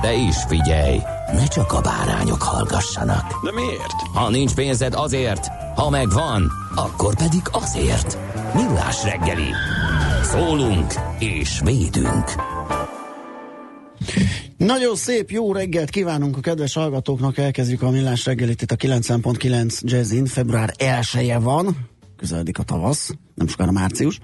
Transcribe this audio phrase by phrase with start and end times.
[0.00, 0.98] De is figyelj,
[1.32, 3.44] ne csak a bárányok hallgassanak.
[3.44, 3.92] De miért?
[4.12, 8.18] Ha nincs pénzed azért, ha megvan, akkor pedig azért.
[8.54, 9.48] Millás reggeli.
[10.22, 12.24] Szólunk és védünk.
[14.56, 19.80] Nagyon szép, jó reggelt kívánunk a kedves hallgatóknak, elkezdjük a millás reggelit itt a 90.9
[19.80, 21.76] Jazzin, február 1 van,
[22.16, 24.18] közeledik a tavasz, nem sokára március.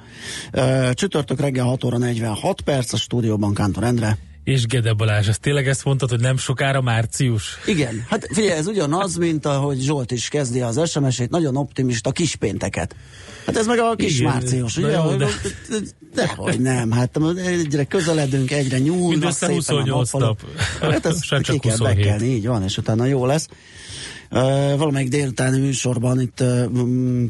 [0.92, 4.18] Csütörtök reggel 6 óra 46 perc, a stúdióban Kántor Endre.
[4.46, 7.58] És Gede Balázs, ezt tényleg ezt mondtad, hogy nem sokára március?
[7.64, 12.96] Igen, hát figyelj, ez ugyanaz, mint ahogy Zsolt is kezdi az SMS-ét, nagyon optimista kispénteket.
[13.46, 14.90] Hát ez meg a kis Igen, március, ugye?
[14.90, 15.26] jó, de-
[16.14, 16.32] de...
[16.36, 20.40] hogy nem, hát egyre közeledünk, egyre nyúlnak Mindössze szépen 28 a nap.
[20.80, 21.96] Hát ez ki kell 27.
[21.96, 23.48] bekelni, így van, és utána jó lesz.
[24.76, 26.44] Valamelyik délutáni műsorban itt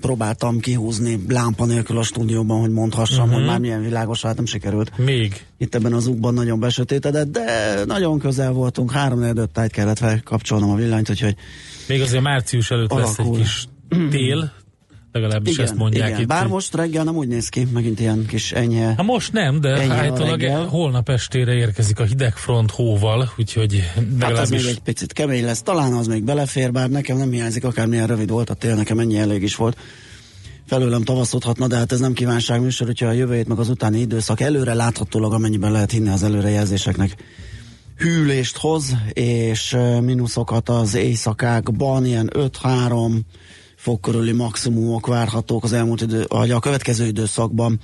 [0.01, 3.25] próbáltam kihúzni lámpa nélkül a stúdióban, hogy mondhassam, Mhm.
[3.27, 3.41] uh-huh.
[3.41, 4.99] hogy már milyen világos, hát nem sikerült.
[4.99, 5.45] Még.
[5.59, 7.45] Itt ebben az útban nagyon besötétedett, de
[7.87, 11.35] nagyon közel voltunk, három öt tájt kellett felkapcsolnom a villanyt, úgyhogy
[11.89, 13.39] Még azért március előtt lesz egy Alakul.
[13.39, 13.69] kis
[14.11, 14.53] tél,
[15.21, 16.21] legalábbis ezt mondják igen.
[16.21, 16.27] itt.
[16.27, 18.87] Bár most reggel nem úgy néz ki, megint ilyen kis enyhe.
[18.87, 24.21] Hát most nem, de állítólag holnap estére érkezik a hidegfront hóval, úgyhogy Hát ez még
[24.21, 28.31] legalábbis egy picit kemény lesz, talán az még belefér, bár nekem nem hiányzik, akármilyen rövid
[28.31, 29.77] volt a tél, nekem ennyi elég is volt.
[30.67, 33.99] Felőlem tavaszodhatna, de hát ez nem kívánság műsor, hogyha a jövő hét meg az utáni
[33.99, 37.17] időszak előre láthatólag, amennyiben lehet hinni az előrejelzéseknek
[37.97, 43.21] hűlést hoz, és mínuszokat az éjszakákban, ilyen 5-3
[43.87, 47.81] fok körüli maximumok várhatók az elmúlt idő, vagy a következő időszakban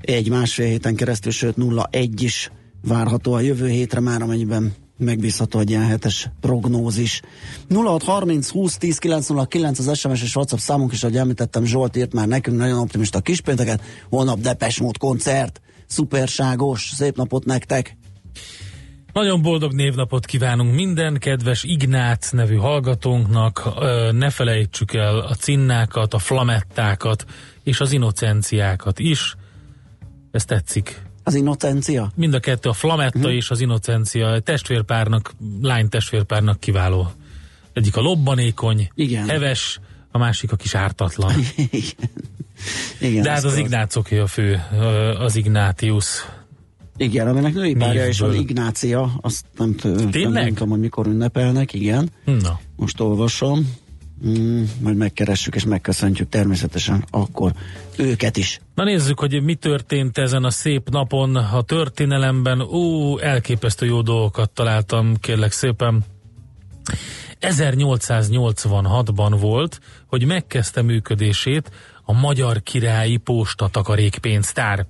[0.00, 2.50] egy-másfél héten keresztül, sőt 0-1 is
[2.82, 7.20] várható a jövő hétre már, amennyiben megbízható egy ilyen hetes prognózis.
[7.68, 12.28] 0630 20 10 909 az SMS és WhatsApp számunk is, ahogy említettem, Zsolt írt már
[12.28, 13.82] nekünk nagyon optimista kispénteket.
[14.10, 17.96] Holnap Depes Mód koncert, szuperságos, szép napot nektek!
[19.14, 23.68] Nagyon boldog névnapot kívánunk minden kedves Ignác nevű hallgatónknak.
[24.12, 27.24] Ne felejtsük el a cinnákat, a flamettákat
[27.62, 29.34] és az innocenciákat is.
[30.30, 31.02] Ez tetszik.
[31.22, 32.12] Az innocencia?
[32.14, 33.28] Mind a kettő, a flametta Mhm.
[33.28, 37.10] és az innocencia testvérpárnak, lány testvérpárnak kiváló.
[37.72, 39.28] Egyik a lobbanékony, Igen.
[39.28, 41.32] heves, a másik a kis ártatlan.
[43.00, 43.56] Igen, De hát az az.
[43.58, 44.62] Ignácoké a fő,
[45.18, 46.24] az Ignatius.
[46.96, 48.38] Igen, aminek női párja is Névből.
[48.40, 50.48] Ignácia, azt nem, t- nem Tényleg?
[50.48, 52.10] tudom, hogy mikor ünnepelnek, igen.
[52.24, 53.76] Na, Most olvasom.
[54.26, 57.52] Mm, majd megkeressük és megköszöntjük természetesen akkor
[57.96, 58.60] őket is.
[58.74, 62.60] Na nézzük, hogy mi történt ezen a szép napon a történelemben.
[62.60, 66.04] Ó, elképesztő jó dolgokat találtam, kérlek szépen.
[67.40, 71.70] 1886-ban volt, hogy megkezdte működését
[72.04, 74.86] a Magyar Királyi Posta takarékpénztár.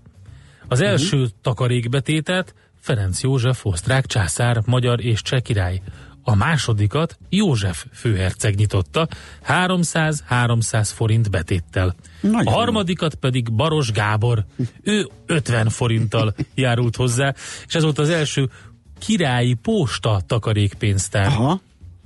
[0.68, 5.82] Az első takarékbetétet Ferenc József osztrák császár, magyar és cseh király.
[6.22, 9.08] A másodikat József főherceg nyitotta
[9.48, 11.94] 300-300 forint betéttel.
[12.20, 14.44] Nagyon a harmadikat pedig Baros Gábor.
[14.82, 17.34] Ő 50 forinttal járult hozzá,
[17.66, 18.50] és ez volt az első
[18.98, 21.26] királyi posta takarékpénztár.
[21.26, 21.60] Aha,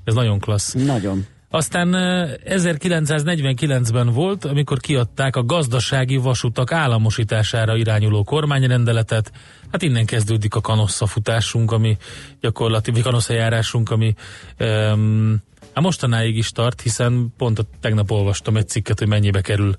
[0.05, 0.73] Ez nagyon klassz.
[0.75, 1.27] nagyon.
[1.51, 9.33] Aztán eh, 1949-ben volt, amikor kiadták a gazdasági vasutak államosítására irányuló kormányrendeletet.
[9.73, 11.97] Hát innen kezdődik a kanosszafutásunk, ami
[12.41, 14.15] gyakorlatilag, kanosszajárásunk, ami
[14.61, 15.43] um,
[15.75, 19.77] hát mostanáig is tart, hiszen pont a, tegnap olvastam egy cikket, hogy mennyibe kerül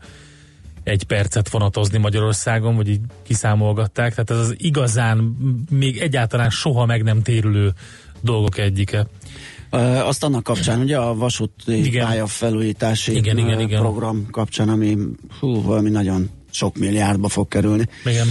[0.83, 4.09] egy percet vonatozni Magyarországon, vagy így kiszámolgatták.
[4.09, 5.17] Tehát ez az igazán,
[5.69, 7.73] még egyáltalán soha meg nem térülő
[8.21, 9.07] dolgok egyike.
[10.03, 12.05] Azt annak kapcsán, ugye a vasúti Igen.
[12.05, 13.79] pályafelújítási Igen, igen, igen.
[13.81, 14.97] program kapcsán, ami
[15.39, 17.85] hú, valami nagyon sok milliárdba fog kerülni.
[18.05, 18.27] Igen.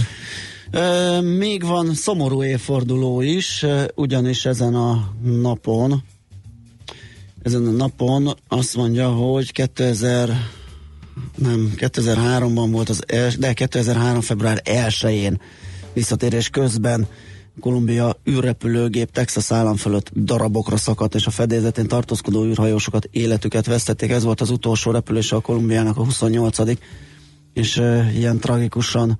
[1.23, 3.65] Még van szomorú évforduló is,
[3.95, 6.03] ugyanis ezen a napon
[7.41, 10.29] ezen a napon azt mondja, hogy 2000
[11.35, 14.21] nem, 2003-ban volt az els, de 2003.
[14.21, 15.41] február 1-én
[15.93, 17.07] visszatérés közben
[17.59, 24.11] Kolumbia űrrepülőgép Texas állam fölött darabokra szakadt, és a fedélzetén tartózkodó űrhajósokat életüket vesztették.
[24.11, 26.57] Ez volt az utolsó repülése a Kolumbiának a 28
[27.53, 27.75] és
[28.15, 29.19] ilyen tragikusan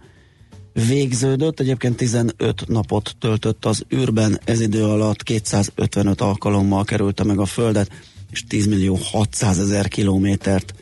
[0.87, 1.59] végződött.
[1.59, 7.91] Egyébként 15 napot töltött az űrben, ez idő alatt 255 alkalommal kerülte meg a Földet,
[8.31, 10.73] és 10 millió 600 ezer kilométert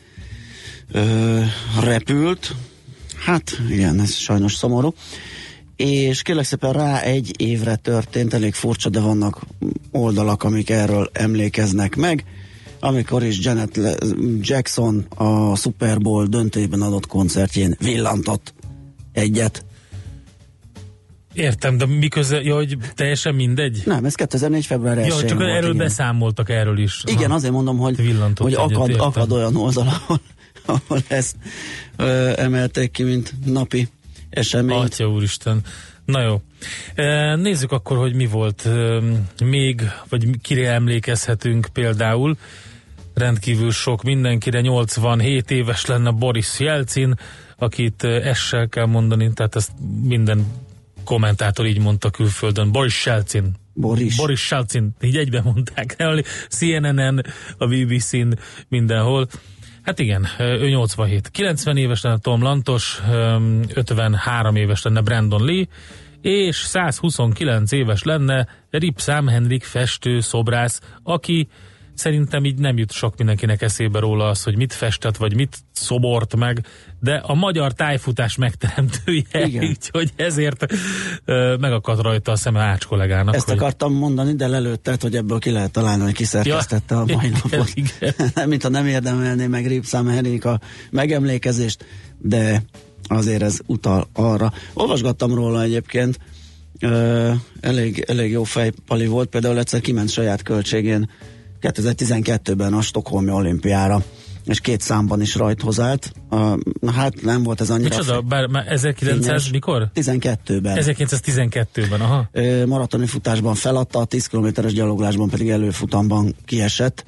[0.92, 1.40] ö,
[1.80, 2.54] repült.
[3.24, 4.94] Hát igen, ez sajnos szomorú.
[5.78, 9.46] És kérlek szépen rá egy évre történt, elég furcsa, de vannak
[9.90, 12.24] oldalak, amik erről emlékeznek meg.
[12.80, 13.80] Amikor is Janet
[14.40, 18.54] Jackson a Super Bowl döntőjében adott koncertjén villantott
[19.12, 19.64] egyet.
[21.32, 23.82] Értem, de miközben, ja, hogy teljesen mindegy?
[23.84, 24.66] Nem, ez 2004.
[24.66, 25.76] február 1 Ja, csak volt, erről igen.
[25.76, 27.02] beszámoltak erről is.
[27.06, 29.06] Igen, azért mondom, hogy, Villantott hogy egyet, akad, értem.
[29.06, 30.20] akad olyan oldal, ahol,
[30.66, 31.36] ahol ezt
[31.96, 33.88] ö, emelték ki, mint napi
[34.30, 34.82] eseményt.
[34.82, 35.60] Atya úristen.
[36.04, 36.40] Na jó.
[36.94, 38.98] E, Nézzük akkor, hogy mi volt e,
[39.44, 42.36] még, vagy kire emlékezhetünk például.
[43.14, 47.14] Rendkívül sok mindenkire, 87 éves lenne Boris Jelcin,
[47.56, 49.70] akit e, essel kell mondani, tehát ezt
[50.02, 50.46] minden
[51.04, 52.72] kommentátor így mondta külföldön.
[52.72, 53.54] Boris Jelcin.
[53.74, 54.16] Boris.
[54.16, 55.96] Boris Jelcin, így egyben mondták.
[56.48, 57.24] CNN-en,
[57.58, 58.32] a BBC-n,
[58.68, 59.28] mindenhol.
[59.88, 61.28] Hát igen, ő 87.
[61.30, 63.02] 90 éves lenne Tom Lantos,
[63.74, 65.66] 53 éves lenne Brandon Lee,
[66.20, 71.48] és 129 éves lenne Rip Sam Henrik festő, szobrász, aki
[71.98, 76.36] szerintem így nem jut sok mindenkinek eszébe róla az, hogy mit festett, vagy mit szobort
[76.36, 76.66] meg,
[77.00, 79.64] de a magyar tájfutás megteremtője, Igen.
[79.68, 80.66] úgyhogy ezért
[81.24, 83.34] ö, megakadt rajta a szeme Ács kollégának.
[83.34, 87.40] Ezt akartam mondani, de lelőtted, hogy ebből ki lehet találni, hogy kiszerkesztette a mai igen,
[87.42, 87.72] napot.
[87.74, 88.14] igen.
[88.48, 90.60] Mint ha nem érdemelné meg Ripszám Henrik a
[90.90, 91.84] megemlékezést,
[92.18, 92.62] de
[93.08, 94.52] azért ez utal arra.
[94.72, 96.18] Olvasgattam róla egyébként,
[96.80, 101.10] ö, elég, elég jó fejpali volt, például egyszer kiment saját költségén
[101.60, 104.02] 2012-ben a Stockholmi olimpiára
[104.48, 106.12] és két számban is rajthoz állt.
[106.30, 106.58] Uh,
[106.94, 109.50] hát nem volt ez annyira Micsoda, bár már 1900 fényes.
[109.50, 109.90] mikor?
[109.94, 110.76] 12-ben.
[110.80, 112.28] 1912-ben, aha.
[112.32, 117.04] Ö, maratoni futásban feladta, a 10 kilométeres gyaloglásban pedig előfutamban kiesett,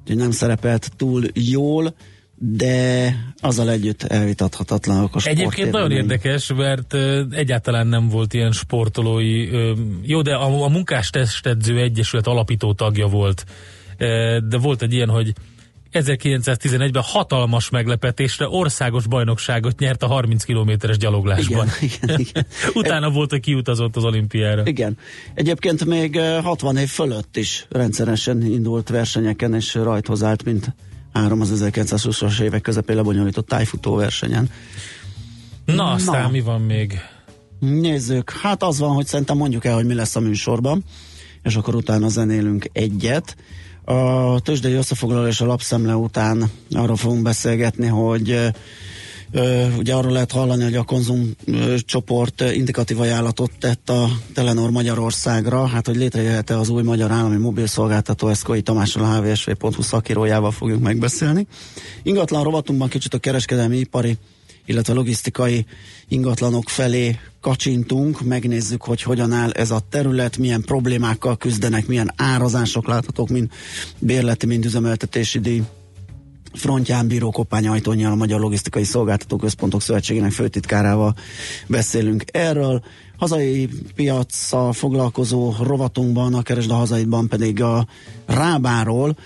[0.00, 1.94] úgyhogy nem szerepelt túl jól,
[2.44, 6.94] de azzal együtt elvitathatatlan okos Egyébként nagyon érdekes, mert
[7.30, 9.48] egyáltalán nem volt ilyen sportolói,
[10.02, 13.44] jó, de a, a Munkástestedző Egyesület alapító tagja volt,
[14.48, 15.32] de volt egy ilyen, hogy
[15.92, 21.68] 1911-ben hatalmas meglepetésre országos bajnokságot nyert a 30 kilométeres gyaloglásban.
[21.80, 22.46] Igen, igen, igen.
[22.74, 24.62] Utána volt, hogy kiutazott az olimpiára.
[24.64, 24.98] Igen.
[25.34, 30.74] Egyébként még ö, 60 év fölött is rendszeresen indult versenyeken, és rajthoz állt, mint
[31.12, 34.50] három az 1920-as évek közepén lebonyolított tájfutó versenyen.
[35.64, 36.28] Na, aztán Na.
[36.28, 36.98] mi van még?
[37.58, 40.84] Nézzük, hát az van, hogy szerintem mondjuk el, hogy mi lesz a műsorban,
[41.42, 43.36] és akkor utána zenélünk egyet.
[43.84, 48.50] A tőzsdei összefoglaló és a lapszemle után arról fogunk beszélgetni, hogy
[49.78, 51.30] ugye arról lehet hallani, hogy a konzum
[51.78, 58.28] csoport indikatív ajánlatot tett a Telenor Magyarországra, hát hogy létrejöhet-e az új magyar állami mobilszolgáltató,
[58.28, 61.46] ezt Koi Tamással a hvsv.hu szakírójával fogjuk megbeszélni.
[62.02, 64.16] Ingatlan rovatunkban kicsit a kereskedelmi ipari
[64.66, 65.66] illetve logisztikai
[66.08, 72.86] ingatlanok felé kacsintunk, megnézzük, hogy hogyan áll ez a terület, milyen problémákkal küzdenek, milyen árazások
[72.86, 73.50] láthatók, mind
[73.98, 75.62] bérleti, mind üzemeltetési díj.
[76.54, 81.14] Frontján Bíró Koppány Ajtónyal, a Magyar Logisztikai Szolgáltató Központok Szövetségének főtitkárával
[81.66, 82.82] beszélünk erről.
[83.16, 87.86] Hazai piacsal foglalkozó rovatunkban, a Keresd a Hazaidban pedig a
[88.26, 89.16] Rábáról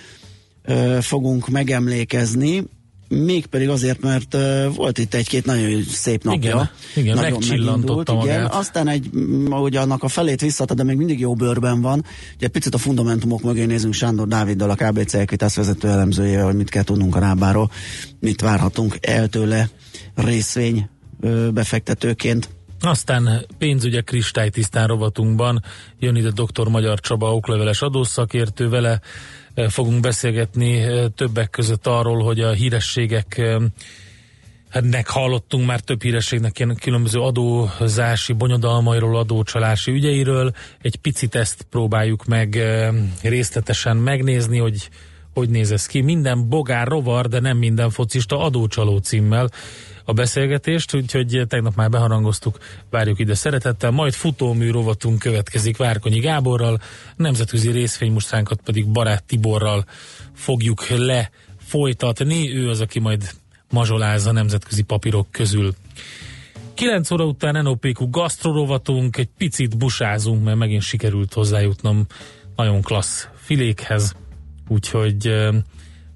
[0.63, 2.65] ö, fogunk megemlékezni,
[3.09, 4.37] mégpedig azért, mert
[4.75, 6.49] volt itt egy-két nagyon szép napja.
[6.49, 8.47] Igen, igen, nagyon megcsillantotta megindult, igen.
[8.47, 9.11] Aztán egy,
[9.51, 12.05] ugye annak a felét visszadta, de még mindig jó bőrben van.
[12.37, 16.71] Ugye picit a fundamentumok mögé nézünk Sándor Dáviddal, a KBC Equitas vezető elemzője, hogy mit
[16.71, 17.71] kell tudnunk a rábáról,
[18.21, 19.69] mit várhatunk el tőle
[20.15, 20.89] részvény
[21.53, 22.49] befektetőként.
[22.81, 25.63] Aztán pénzügyek kristálytisztán rovatunkban
[25.99, 26.69] jön ide dr.
[26.69, 29.01] Magyar Csaba okleveles adószakértő, vele
[29.69, 33.57] fogunk beszélgetni eh, többek között arról, hogy a hírességek eh,
[34.81, 40.53] nek hallottunk már több hírességnek ilyen különböző adózási bonyodalmairól, adócsalási ügyeiről.
[40.83, 44.89] Egy picit ezt próbáljuk meg eh, részletesen megnézni, hogy
[45.35, 46.01] hogy néz ez ki.
[46.01, 49.49] Minden bogár rovar, de nem minden focista adócsaló címmel
[50.09, 52.59] a beszélgetést, úgyhogy tegnap már beharangoztuk,
[52.91, 56.81] várjuk ide szeretettel, majd futómű rovatunk következik Várkonyi Gáborral,
[57.17, 59.85] nemzetközi részfénymustránkat pedig Barát Tiborral
[60.35, 63.31] fogjuk le folytatni, ő az, aki majd
[63.71, 65.75] mazsolázza nemzetközi papírok közül.
[66.75, 72.07] 9 óra után NOPQ gasztrorovatunk, egy picit busázunk, mert megint sikerült hozzájutnom.
[72.57, 74.15] Nagyon klassz filékhez,
[74.69, 75.35] úgyhogy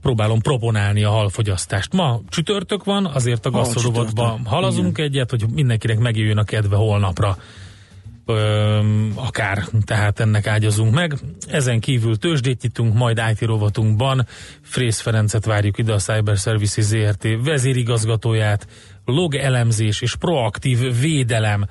[0.03, 1.93] próbálom proponálni a halfogyasztást.
[1.93, 5.11] Ma csütörtök van, azért a gasztrorovatba halazunk Igen.
[5.11, 7.37] egyet, hogy mindenkinek megjöjjön a kedve holnapra.
[8.27, 11.19] Öm, akár, tehát ennek ágyazunk meg.
[11.49, 14.27] Ezen kívül tőzsdét nyitunk, majd IT rovatunkban.
[14.61, 18.67] Frész Ferencet várjuk ide, a Cyber Services ZRT vezérigazgatóját,
[19.05, 21.67] log elemzés és proaktív védelem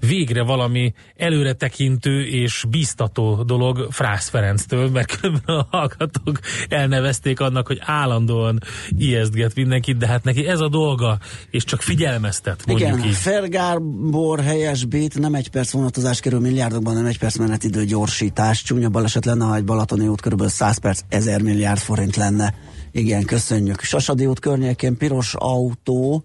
[0.00, 6.38] végre valami előretekintő és biztató dolog Frász Ferenctől, mert különben a hallgatók
[6.68, 8.60] elnevezték annak, hogy állandóan
[8.98, 11.18] ijesztget mindenkit, de hát neki ez a dolga,
[11.50, 13.14] és csak figyelmeztet, mondjuk Igen, így.
[13.14, 18.62] Fergárbor helyesbít, nem egy perc vonatozás kerül milliárdokban, nem egy perc menetidő gyorsítás.
[18.62, 20.46] Csúnya baleset lenne, ha egy Balatoni út kb.
[20.46, 22.54] 100 perc, 1000 milliárd forint lenne.
[22.92, 23.80] Igen, köszönjük.
[23.80, 26.24] Sasadi út környékén piros autó,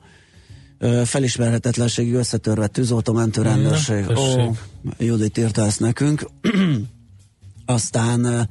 [1.05, 4.05] felismerhetetlenségi összetörve tűzoltó mentőrendőrség.
[4.09, 4.51] Ó,
[4.97, 6.29] Judit írta ezt nekünk.
[7.65, 8.49] aztán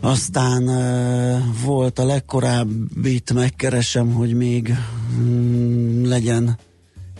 [0.00, 0.64] aztán
[1.64, 4.74] volt a legkorábbit, megkeresem, hogy még
[5.18, 6.58] mm, legyen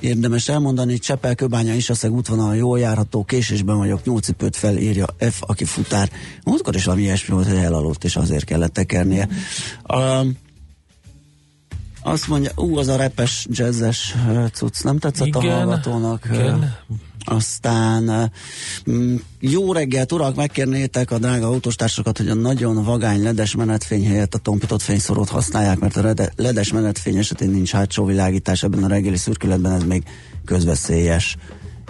[0.00, 6.10] érdemes elmondani, Csepel, Köbánya, Isaszeg útvonal jól járható, késésben vagyok, nyolcipőt felírja F, aki futár.
[6.44, 9.28] Múltkor is valami ilyesmi volt, hogy elaludt, és azért kellett tekernie.
[9.88, 10.26] Uh,
[12.06, 14.14] azt mondja, ú, az a repes, jazzes
[14.52, 16.28] cucc nem tetszett igen, a hallgatónak.
[16.32, 16.76] Igen.
[17.24, 18.32] Aztán
[19.40, 24.38] jó reggelt, urak, megkérnétek a drága autóstársakat, hogy a nagyon vagány ledes menetfény helyett a
[24.38, 29.72] tompított fényszorót használják, mert a ledes menetfény esetén nincs hátsó világítás, ebben a reggeli szürkületben
[29.72, 30.02] ez még
[30.44, 31.36] közveszélyes.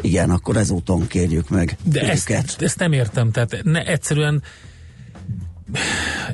[0.00, 4.42] Igen, akkor ezúton kérjük meg De ezt, ezt nem értem, tehát ne, egyszerűen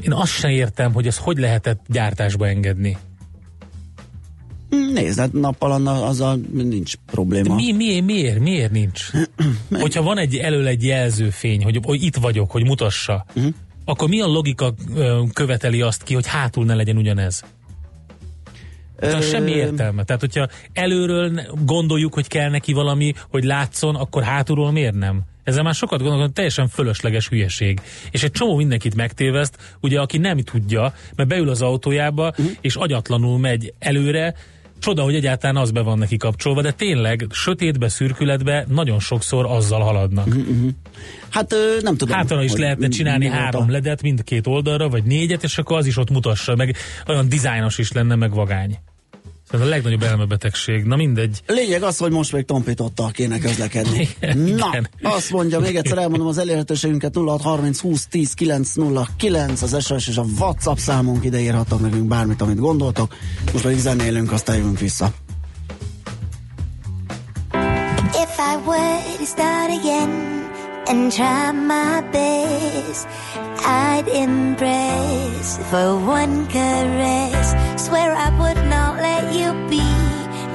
[0.01, 2.97] én azt sem értem, hogy ez hogy lehetett gyártásba engedni.
[4.93, 7.49] Nézd, hát nappal azzal nincs probléma.
[7.49, 9.11] De mi, mi, miért, miért nincs?
[9.71, 13.53] Hogyha van egy elől egy jelzőfény, hogy, hogy itt vagyok, hogy mutassa, uh-huh.
[13.85, 14.75] akkor mi a logika
[15.33, 17.45] követeli azt ki, hogy hátul ne legyen ugyanez?
[18.99, 20.05] Tehát semmi értelme.
[20.05, 25.23] Tehát, hogyha előről gondoljuk, hogy kell neki valami, hogy látszon, akkor hátulról miért nem?
[25.45, 27.81] Ezzel már sokat gondolom, teljesen fölösleges hülyeség.
[28.11, 32.47] És egy csomó mindenkit megtéveszt, ugye, aki nem tudja, mert beül az autójába, uh-huh.
[32.61, 34.35] és agyatlanul megy előre,
[34.83, 39.81] Csoda, hogy egyáltalán az be van neki kapcsolva, de tényleg sötétbe, szürkületbe nagyon sokszor azzal
[39.81, 40.27] haladnak.
[40.27, 40.69] Uh-huh.
[41.31, 42.17] Hát nem tudom.
[42.17, 46.11] Hátra is lehetne csinálni három ledet mindkét oldalra, vagy négyet, és akkor az is ott
[46.11, 48.79] mutassa, meg olyan dizájnos is lenne, meg vagány.
[49.53, 50.85] Ez a legnagyobb elmebetegség.
[50.85, 51.43] Na mindegy.
[51.47, 54.09] Lényeg az, hogy most még tompítottal kéne közlekedni.
[54.21, 54.89] Igen, Na, igen.
[55.03, 60.25] azt mondja, még egyszer elmondom az elérhetőségünket 0630 20 10 909 az SOS és a
[60.39, 63.15] WhatsApp számunk ide írhatnak nekünk bármit, amit gondoltok.
[63.53, 65.13] Most pedig zenélünk, aztán jövünk vissza.
[68.15, 70.42] If I were to start again
[70.89, 73.07] and try my best.
[73.65, 77.49] I'd embrace for one caress.
[77.87, 79.87] Swear I would not let you be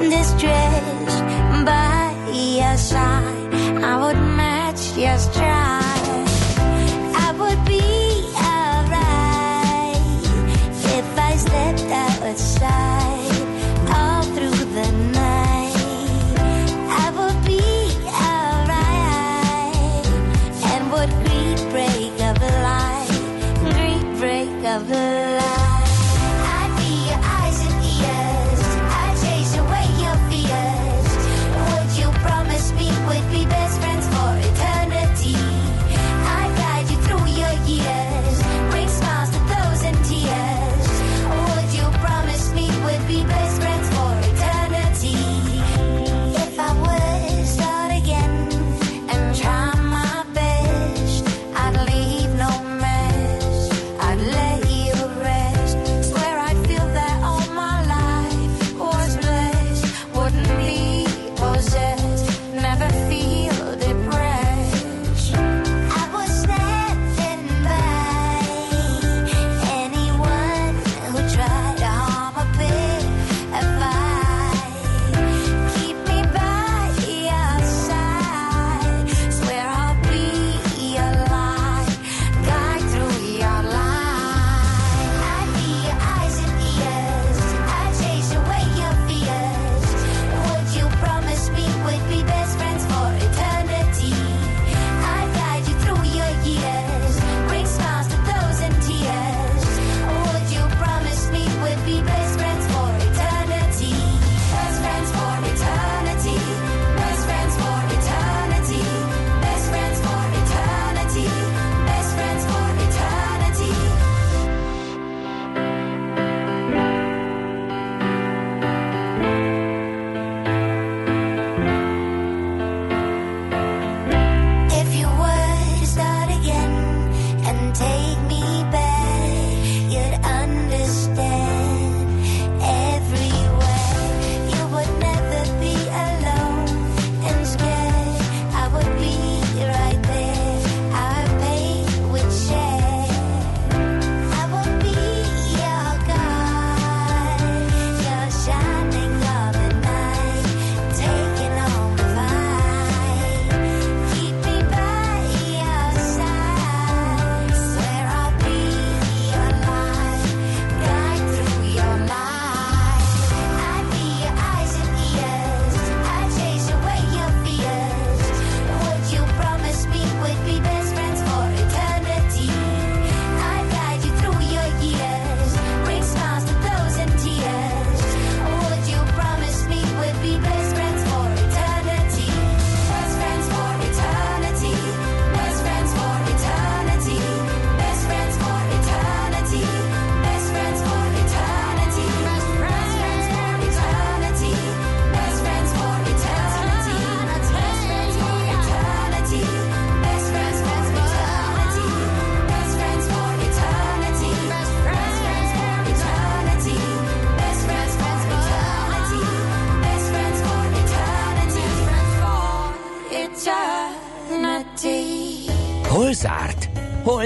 [0.09, 1.21] distressed
[1.65, 3.53] by your side.
[3.83, 5.96] I would match your stride.
[24.77, 25.26] lover.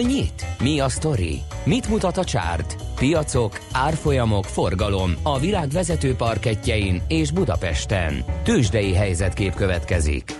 [0.01, 0.46] Nyit?
[0.60, 1.41] Mi a sztori?
[1.63, 2.75] Mit mutat a csárt?
[2.96, 8.24] Piacok, árfolyamok, forgalom a világ vezető parketjein és Budapesten.
[8.44, 10.35] Tősdei helyzetkép következik.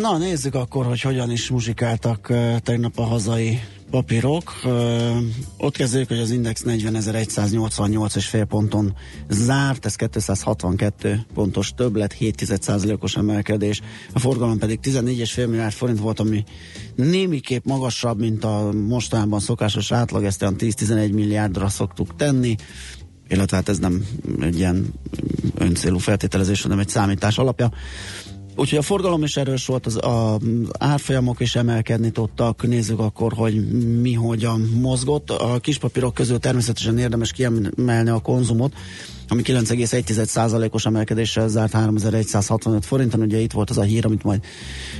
[0.00, 3.60] Na nézzük akkor, hogy hogyan is muzsikáltak tegnap a hazai
[3.94, 4.52] papírok.
[5.56, 8.94] Ott kezdődik, hogy az Index 40.188 és ponton
[9.28, 13.80] zárt, ez 262 pontos többlet, 7%-os emelkedés.
[14.12, 16.44] A forgalom pedig 14,5 milliárd forint volt, ami
[16.94, 22.56] némiképp magasabb, mint a mostanában szokásos átlag, ezt olyan 10-11 milliárdra szoktuk tenni
[23.28, 24.06] illetve hát ez nem
[24.40, 24.92] egy ilyen
[25.54, 27.72] öncélú feltételezés, hanem egy számítás alapja.
[28.56, 30.40] Úgyhogy a forgalom is erős volt, az, az
[30.78, 35.30] árfolyamok is emelkedni tudtak, nézzük akkor, hogy mi hogyan mozgott.
[35.30, 38.72] A kispapírok közül természetesen érdemes kiemelni a konzumot,
[39.28, 43.20] ami 9,1%-os emelkedéssel zárt 3165 forinton.
[43.20, 44.44] Ugye itt volt az a hír, amit majd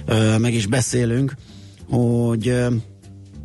[0.07, 1.35] ö, meg is beszélünk,
[1.91, 2.75] hogy ö,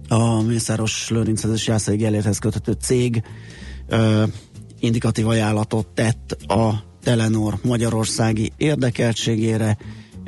[0.07, 3.23] a Mészáros Lőrincezes Jászai Gellérthez köthető cég
[3.87, 4.23] ö,
[4.79, 9.77] indikatív ajánlatot tett a Telenor magyarországi érdekeltségére,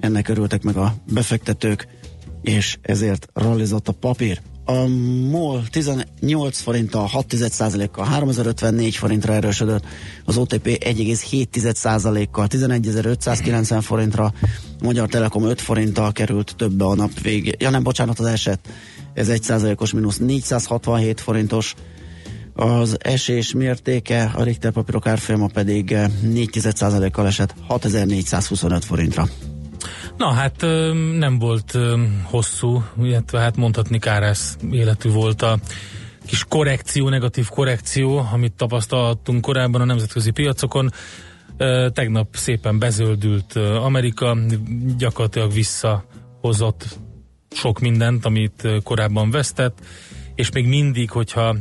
[0.02, 1.88] ennek örültek meg a befektetők,
[2.42, 4.42] és ezért rallizott a papír.
[4.66, 4.88] A
[5.30, 9.86] MOL 18 forinttal 6% kal 3054 forintra erősödött,
[10.26, 14.34] az OTP 1,7%-kal 11.590 forintra,
[14.82, 17.52] Magyar Telekom 5 forinttal került többe a nap végé.
[17.58, 18.60] Ja nem, bocsánat, az eset.
[19.14, 21.76] Ez 1%-os mínusz 467 forintos,
[22.54, 29.28] az esés mértéke, a Richter papírok árfolyama pedig 4,1%-kal esett 6425 forintra.
[30.18, 30.62] Na hát
[31.18, 31.78] nem volt
[32.24, 35.60] hosszú, illetve hát mondhatni kárász életű volt a
[36.26, 40.90] kis korrekció, negatív korrekció, amit tapasztalhattunk korábban a nemzetközi piacokon.
[41.94, 44.38] Tegnap szépen bezöldült Amerika,
[44.98, 46.98] gyakorlatilag visszahozott
[47.50, 49.80] sok mindent, amit korábban vesztett,
[50.36, 51.56] és még mindig, hogyha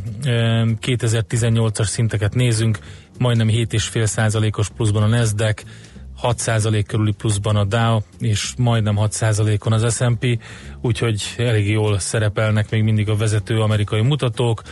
[0.80, 2.78] 2018-as szinteket nézünk,
[3.18, 5.62] majdnem 7,5 százalékos pluszban a Nasdaq,
[6.22, 10.38] 6% körüli pluszban a Dow, és majdnem 6%-on az S&P,
[10.80, 14.62] úgyhogy elég jól szerepelnek még mindig a vezető amerikai mutatók,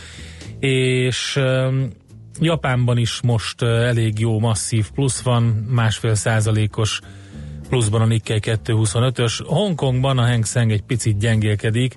[0.59, 1.39] és
[2.39, 6.99] Japánban is most elég jó masszív plusz van, másfél százalékos
[7.69, 9.39] pluszban a Nikkei 225-ös.
[9.45, 11.95] Hongkongban a Hang Seng egy picit gyengélkedik,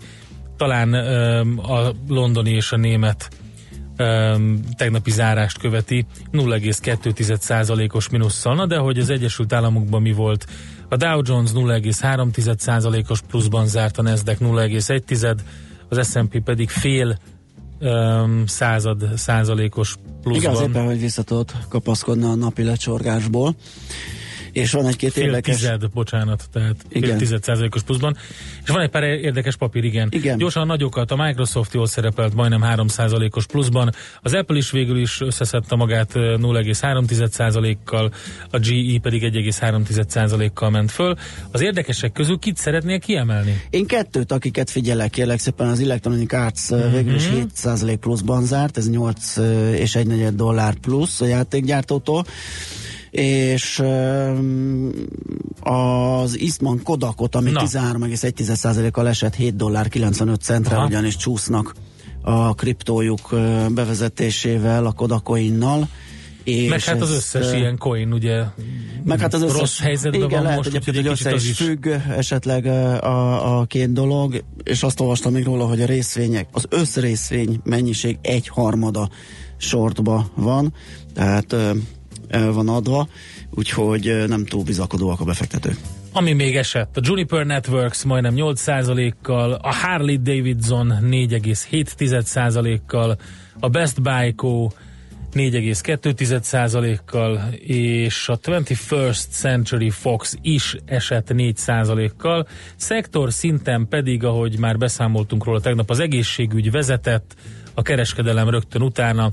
[0.57, 0.95] talán
[1.57, 3.29] a londoni és a német
[4.77, 10.47] tegnapi zárást követi 0,2%-os minusszal, na de hogy az Egyesült Államokban mi volt?
[10.89, 15.39] A Dow Jones 0,3%-os pluszban zárt, a Nasdaq 0,1,
[15.89, 17.19] az S&P pedig fél
[17.81, 20.53] um, század százalékos pluszban.
[20.53, 23.55] Igaz, éppen, hogy visszatott kapaszkodni a napi lecsorgásból.
[24.53, 25.57] És van egy-két fél érdekes...
[25.57, 27.09] tized, bocsánat, tehát igen.
[27.09, 28.17] fél tized százalékos pluszban.
[28.63, 30.09] És van egy pár érdekes papír, igen.
[30.11, 30.39] igen.
[30.39, 34.99] Gyorsan a nagyokat, a Microsoft jól szerepelt majdnem 3 százalékos pluszban, az Apple is végül
[34.99, 38.13] is összeszedte magát 0,3 százalékkal,
[38.51, 41.15] a GE pedig 1,3 százalékkal ment föl.
[41.51, 43.63] Az érdekesek közül kit szeretnél kiemelni?
[43.71, 46.93] Én kettőt, akiket figyelek, kérlek szépen az Electronic Arts mm-hmm.
[46.93, 49.37] végül is 7 százalék pluszban zárt, ez 8
[49.75, 52.25] és 1 dollár plusz a játékgyártótól
[53.13, 53.83] és
[55.61, 60.87] az Eastman Kodakot, ami 13,1%-kal esett 7 dollár 95 centre, Aha.
[60.87, 61.75] ugyanis csúsznak
[62.23, 63.29] a kriptójuk
[63.69, 65.89] bevezetésével, a Kodakoinnal.
[66.45, 68.43] És meg hát az összes ez, ilyen coin, ugye
[69.05, 71.87] meg hát az összes, rossz helyzetben igen, van lehet, most, hogy, hogy össze is függ
[72.17, 77.61] esetleg a, a két dolog, és azt olvastam még róla, hogy a részvények, az összrészvény
[77.65, 79.09] mennyiség egy harmada
[79.57, 80.73] sortba van,
[81.15, 81.57] tehát
[82.53, 83.09] van adva,
[83.51, 85.77] úgyhogy nem túl bizakodóak a befektetők.
[86.13, 93.19] Ami még esett, a Juniper Networks majdnem 8%-kal, a Harley Davidson 4,7%-kal,
[93.61, 94.69] a Best Buy Co.
[95.35, 102.47] 4,2%-kal, és a 21st Century Fox is esett 4%-kal.
[102.77, 107.35] Szektor szinten pedig, ahogy már beszámoltunk róla tegnap, az egészségügy vezetett,
[107.75, 109.31] a kereskedelem rögtön utána,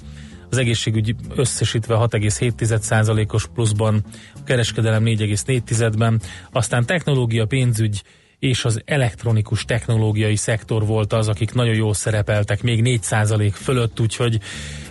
[0.50, 4.04] az egészségügy összesítve 6,7%-os pluszban,
[4.36, 8.04] a kereskedelem 4,4-ben, aztán technológia, pénzügy
[8.40, 14.40] és az elektronikus technológiai szektor volt az, akik nagyon jól szerepeltek, még 4% fölött, úgyhogy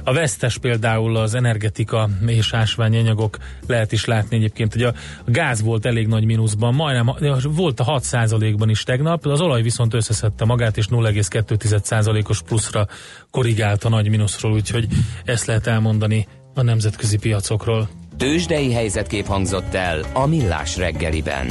[0.05, 4.95] a vesztes például az energetika és ásványi anyagok lehet is látni egyébként, hogy a
[5.27, 7.11] gáz volt elég nagy mínuszban, majdnem
[7.43, 12.87] volt a 6%-ban is tegnap, az olaj viszont összeszedte magát, és 0,2%-os pluszra
[13.31, 14.87] korrigálta nagy mínuszról, úgyhogy
[15.25, 17.89] ezt lehet elmondani a nemzetközi piacokról.
[18.17, 21.51] Tőzsdei helyzetkép hangzott el a Millás reggeliben.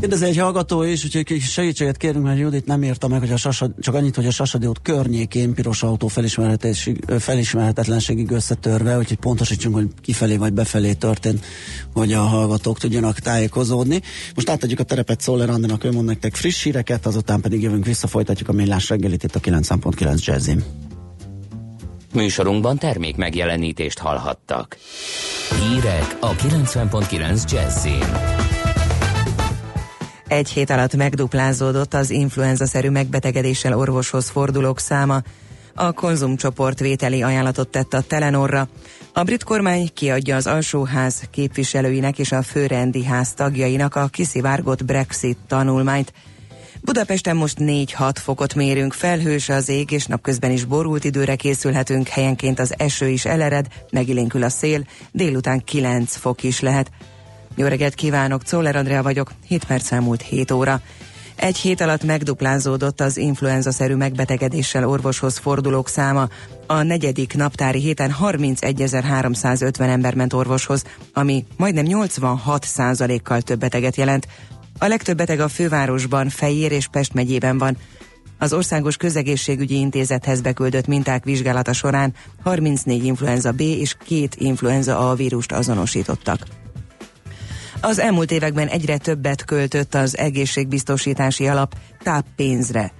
[0.00, 3.70] Kérdezi egy hallgató is, úgyhogy segítséget kérünk, mert Judit nem írta meg, hogy a sasa,
[3.80, 6.08] csak annyit, hogy a Sasadi út környékén piros autó
[7.18, 11.44] felismerhetetlenségig összetörve, úgyhogy pontosítsunk, hogy kifelé vagy befelé történt,
[11.92, 14.00] hogy a hallgatók tudjanak tájékozódni.
[14.34, 18.06] Most átadjuk a terepet Szoller Andinak, ő mond nektek friss híreket, azután pedig jövünk vissza,
[18.06, 20.64] folytatjuk a millás reggelit itt a 9.9 Jazzin.
[22.12, 24.76] Műsorunkban termék megjelenítést hallhattak.
[25.60, 28.45] Hírek a 90.9 Jazzin.
[30.28, 35.22] Egy hét alatt megduplázódott az influenza-szerű megbetegedéssel orvoshoz fordulók száma.
[35.74, 38.68] A konzumcsoport vételi ajánlatot tett a Telenorra.
[39.12, 45.38] A brit kormány kiadja az alsóház képviselőinek és a főrendi ház tagjainak a kiszivárgott Brexit
[45.46, 46.12] tanulmányt.
[46.80, 52.58] Budapesten most 4-6 fokot mérünk, felhős az ég, és napközben is borult időre készülhetünk, helyenként
[52.58, 56.90] az eső is elered, megilénkül a szél, délután 9 fok is lehet.
[57.58, 60.80] Jó reggelt kívánok, Czoller Andrea vagyok, 7 perc elmúlt 7 óra.
[61.36, 66.28] Egy hét alatt megduplázódott az influenza-szerű megbetegedéssel orvoshoz fordulók száma.
[66.66, 72.66] A negyedik naptári héten 31.350 ember ment orvoshoz, ami majdnem 86
[73.22, 74.28] kal több beteget jelent.
[74.78, 77.76] A legtöbb beteg a fővárosban, Fejér és Pest megyében van.
[78.38, 85.14] Az Országos Közegészségügyi Intézethez beküldött minták vizsgálata során 34 influenza B és két influenza A
[85.14, 86.65] vírust azonosítottak.
[87.86, 92.92] Az elmúlt években egyre többet költött az egészségbiztosítási alap táppénzre.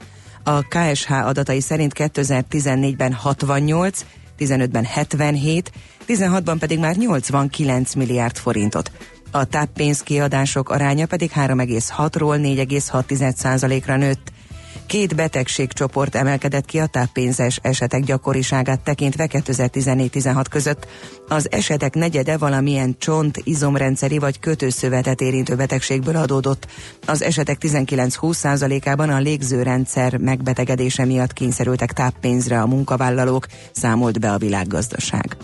[0.43, 4.05] A KSH adatai szerint 2014-ben 68,
[4.39, 5.73] 15-ben 77,
[6.09, 8.91] 16-ban pedig már 89 milliárd forintot.
[9.31, 14.33] A táppénz kiadások aránya pedig 3,6-ról 4,6%-ra nőtt.
[14.87, 20.87] Két betegségcsoport emelkedett ki a táppénzes esetek gyakoriságát tekintve 2014-16 között.
[21.29, 26.67] Az esetek negyede valamilyen csont, izomrendszeri vagy kötőszövetet érintő betegségből adódott.
[27.07, 35.37] Az esetek 19-20%-ában a légzőrendszer megbetegedése miatt kényszerültek táppénzre a munkavállalók, számolt be a világgazdaság.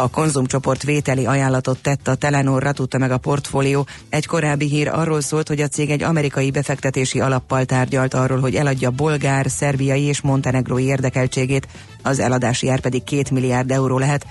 [0.00, 3.86] A konzumcsoport vételi ajánlatot tett a Telenorra, tudta meg a portfólió.
[4.08, 8.54] Egy korábbi hír arról szólt, hogy a cég egy amerikai befektetési alappal tárgyalt arról, hogy
[8.54, 11.68] eladja bolgár, szerbiai és montenegrói érdekeltségét,
[12.02, 14.26] az eladási ár pedig 2 milliárd euró lehet.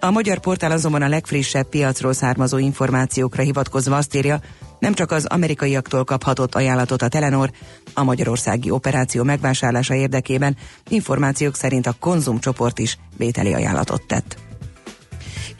[0.00, 4.40] A magyar portál azonban a legfrissebb piacról származó információkra hivatkozva azt írja,
[4.78, 7.50] nem csak az amerikaiaktól kaphatott ajánlatot a Telenor,
[7.94, 10.56] a magyarországi operáció megvásárlása érdekében
[10.88, 14.49] információk szerint a konzumcsoport is vételi ajánlatot tett.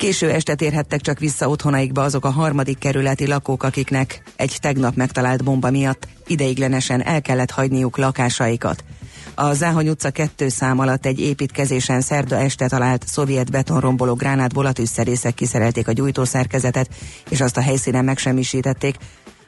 [0.01, 5.45] Késő este térhettek csak vissza otthonaikba azok a harmadik kerületi lakók, akiknek egy tegnap megtalált
[5.45, 8.85] bomba miatt ideiglenesen el kellett hagyniuk lakásaikat.
[9.35, 14.73] A Záhony utca kettő szám alatt egy építkezésen szerda este talált szovjet betonromboló gránátból a
[14.73, 16.89] tűzszerészek kiszerelték a gyújtószerkezetet,
[17.29, 18.97] és azt a helyszínen megsemmisítették.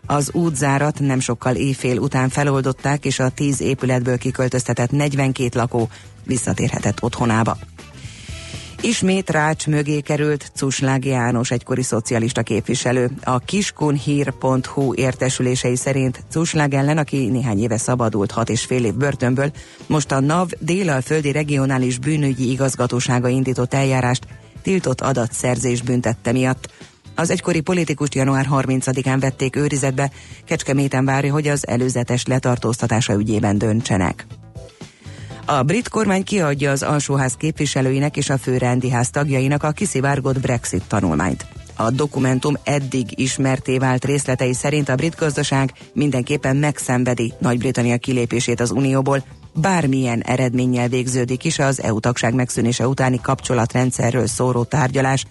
[0.06, 5.88] Az útzárat nem sokkal éjfél után feloldották, és a tíz épületből kiköltöztetett 42 lakó
[6.24, 7.58] visszatérhetett otthonába.
[8.84, 13.10] Ismét rács mögé került Cuslág János, egykori szocialista képviselő.
[13.24, 19.52] A kiskunhír.hu értesülései szerint Cuslág ellen, aki néhány éve szabadult hat és fél év börtönből,
[19.86, 24.26] most a NAV délalföldi regionális bűnügyi igazgatósága indított eljárást
[24.62, 26.72] tiltott adatszerzés büntette miatt.
[27.14, 30.10] Az egykori politikust január 30-án vették őrizetbe,
[30.44, 34.26] Kecskeméten várja, hogy az előzetes letartóztatása ügyében döntsenek.
[35.44, 41.46] A brit kormány kiadja az alsóház képviselőinek és a főrendiház tagjainak a kiszivárgott Brexit tanulmányt.
[41.76, 48.70] A dokumentum eddig ismerté vált részletei szerint a brit gazdaság mindenképpen megszenvedi Nagy-Britannia kilépését az
[48.70, 49.24] Unióból,
[49.54, 55.24] bármilyen eredménnyel végződik is az EU tagság megszűnése utáni kapcsolatrendszerről szóró tárgyalás,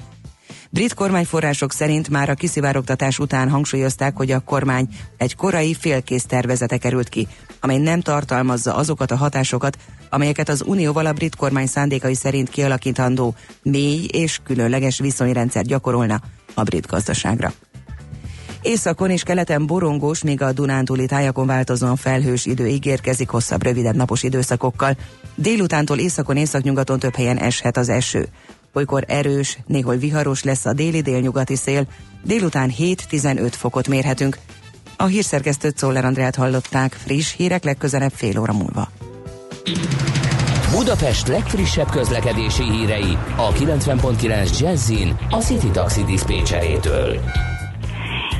[0.73, 6.77] Brit kormányforrások szerint már a kiszivárogtatás után hangsúlyozták, hogy a kormány egy korai félkész tervezete
[6.77, 7.27] került ki,
[7.59, 9.77] amely nem tartalmazza azokat a hatásokat,
[10.11, 16.21] amelyeket az Unióval a brit kormány szándékai szerint kialakítandó mély és különleges viszonyrendszer gyakorolna
[16.53, 17.53] a brit gazdaságra.
[18.61, 24.23] Északon és keleten borongós, míg a Dunántúli tájakon változóan felhős idő ígérkezik hosszabb, rövidebb napos
[24.23, 24.97] időszakokkal.
[25.35, 28.27] Délutántól északon északnyugaton több helyen eshet az eső.
[28.73, 31.87] Olykor erős, néhol viharos lesz a déli-délnyugati szél,
[32.23, 34.37] délután 7-15 fokot mérhetünk.
[34.97, 38.89] A hírszerkesztőt Szoller Andrát hallották, friss hírek legközelebb fél óra múlva.
[40.71, 47.19] Budapest legfrissebb közlekedési hírei a 90.9 Jazzin a City Taxi Dispécsejétől.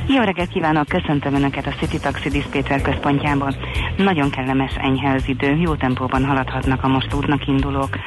[0.08, 3.54] Jó reggelt kívánok, köszöntöm Önöket a City Taxi Dispatcher központjából.
[3.96, 7.98] Nagyon kellemes enyhe az idő, jó tempóban haladhatnak a most útnak indulók.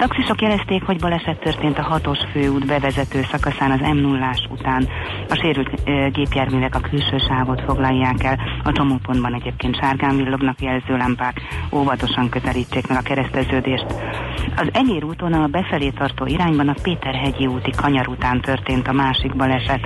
[0.00, 4.88] Taxisok jelezték, hogy baleset történt a hatos főút bevezető szakaszán az m 0 után.
[5.28, 5.82] A sérült
[6.12, 11.40] gépjárművek a külső sávot foglalják el, a csomópontban egyébként sárgán villognak jelzőlámpák,
[11.72, 13.86] óvatosan közelítsék meg a kereszteződést.
[14.56, 19.36] Az Egér úton a befelé tartó irányban a Péterhegyi úti kanyar után történt a másik
[19.36, 19.80] baleset,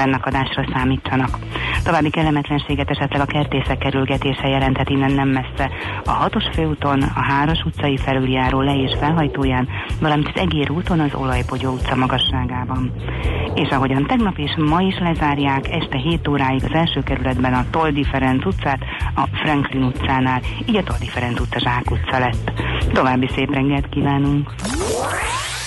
[0.00, 1.38] fennakadásra számítsanak.
[1.84, 5.70] További kellemetlenséget esetleg a kertészek kerülgetése jelenthet innen nem messze.
[6.04, 9.68] A hatos főúton, a Háros utcai felüljáró le- és felhajtóján,
[10.00, 12.92] valamint az Egér úton az Olajbogyó utca magasságában.
[13.54, 18.04] És ahogyan tegnap és ma is lezárják, este 7 óráig az első kerületben a Toldi
[18.04, 18.78] Ferenc utcát,
[19.14, 22.52] a Franklin utcánál, így a Toldi Ferenc utca Zsák utca lett.
[22.92, 24.54] További szép reggelt kívánunk!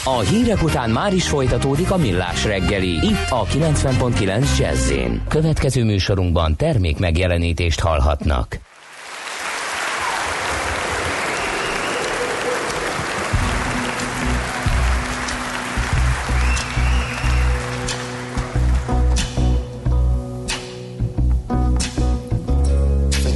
[0.06, 2.90] A hírek után már is folytatódik a millás reggeli.
[2.90, 4.92] Itt a 90.9 jazz
[5.28, 8.60] Következő műsorunkban termék megjelenítést hallhatnak.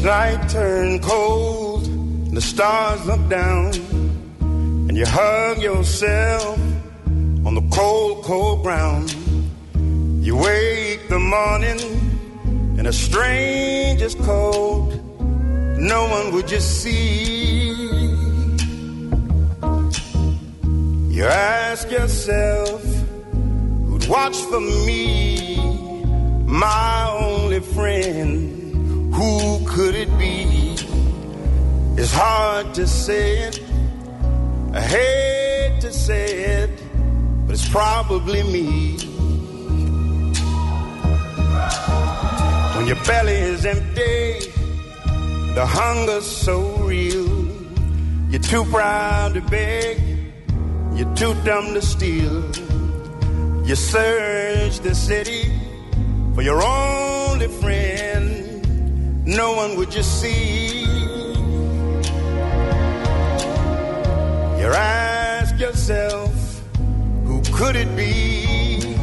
[0.01, 1.85] Night turned cold,
[2.31, 3.86] the stars look down
[4.97, 6.57] you hug yourself
[7.45, 9.15] on the cold, cold ground.
[10.25, 11.79] You wake the morning
[12.79, 14.89] in a stranger's cold.
[15.77, 17.73] No one would just see.
[21.15, 22.83] You ask yourself,
[23.85, 25.57] who'd watch for me?
[26.47, 30.75] My only friend, who could it be?
[32.01, 33.66] It's hard to say it
[34.77, 36.69] I hate to say it,
[37.47, 38.95] but it's probably me.
[42.75, 44.51] When your belly is empty,
[45.55, 47.47] the hunger's so real.
[48.29, 49.99] You're too proud to beg,
[50.93, 52.45] you're too dumb to steal.
[53.65, 55.51] You search the city
[56.35, 60.76] for your only friend, no one would just see.
[64.57, 66.33] You ask yourself,
[67.25, 68.95] who could it be?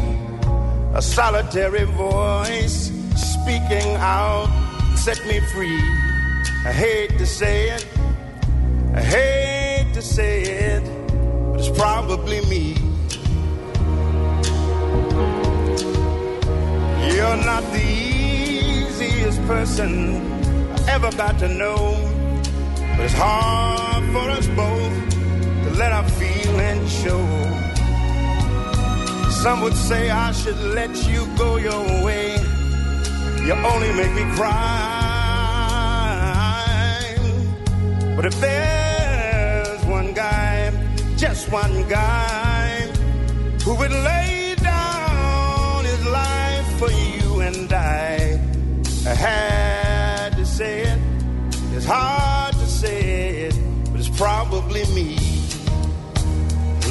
[0.95, 4.49] A solitary voice speaking out,
[4.97, 5.81] set me free.
[6.67, 7.87] I hate to say it,
[8.95, 10.85] I hate to say it,
[11.53, 12.75] but it's probably me.
[17.15, 20.21] You're not the easiest person
[20.73, 21.79] I ever got to know,
[22.97, 25.14] but it's hard for us both
[25.77, 27.23] let our feelings show.
[29.43, 32.37] Some would say I should let you go your way.
[33.45, 34.95] You only make me cry.
[38.17, 40.73] But if there's one guy,
[41.17, 42.81] just one guy,
[43.65, 48.41] who would lay down his life for you and I,
[49.07, 50.99] I had to say it.
[51.75, 53.55] It's hard to say it,
[53.91, 55.24] but it's probably me.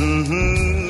[0.03, 0.83] Mm-hmm.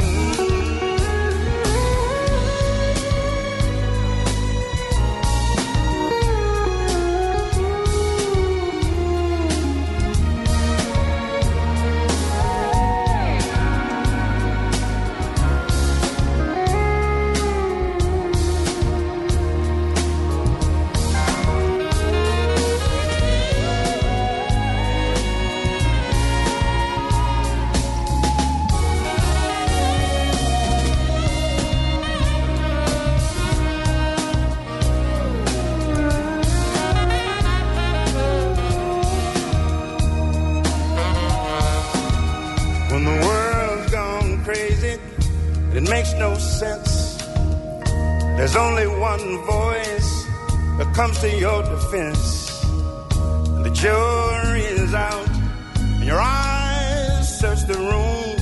[50.93, 55.27] comes to your defense, and the jury is out,
[55.75, 58.37] and your eyes search the room,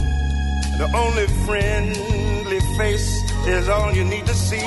[0.71, 3.09] and the only friendly face
[3.47, 4.59] is all you need to see.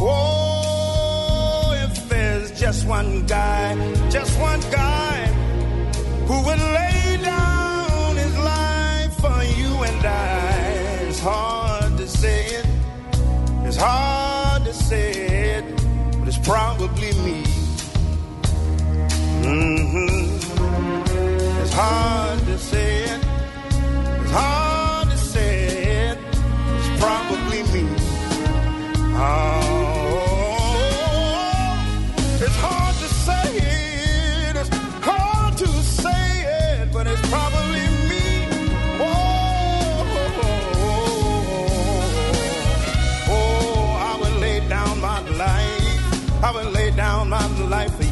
[0.00, 3.74] Oh, if there's just one guy,
[4.10, 5.26] just one guy
[6.28, 12.66] who would lay down his life for you and I, it's hard to say it.
[13.64, 14.13] It's hard
[17.24, 17.42] me.
[19.44, 20.22] Mm-hmm.
[21.62, 23.20] It's hard to say it.
[24.22, 25.52] It's hard to say
[26.10, 26.18] it.
[26.76, 27.84] It's probably me.
[29.16, 29.53] Uh,
[47.66, 48.03] life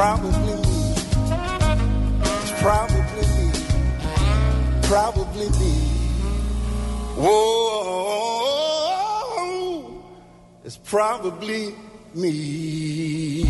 [0.00, 0.56] probably me.
[2.40, 3.52] It's probably me.
[4.84, 5.74] Probably me.
[7.20, 7.42] Whoa,
[10.64, 11.74] it's probably
[12.14, 13.49] me.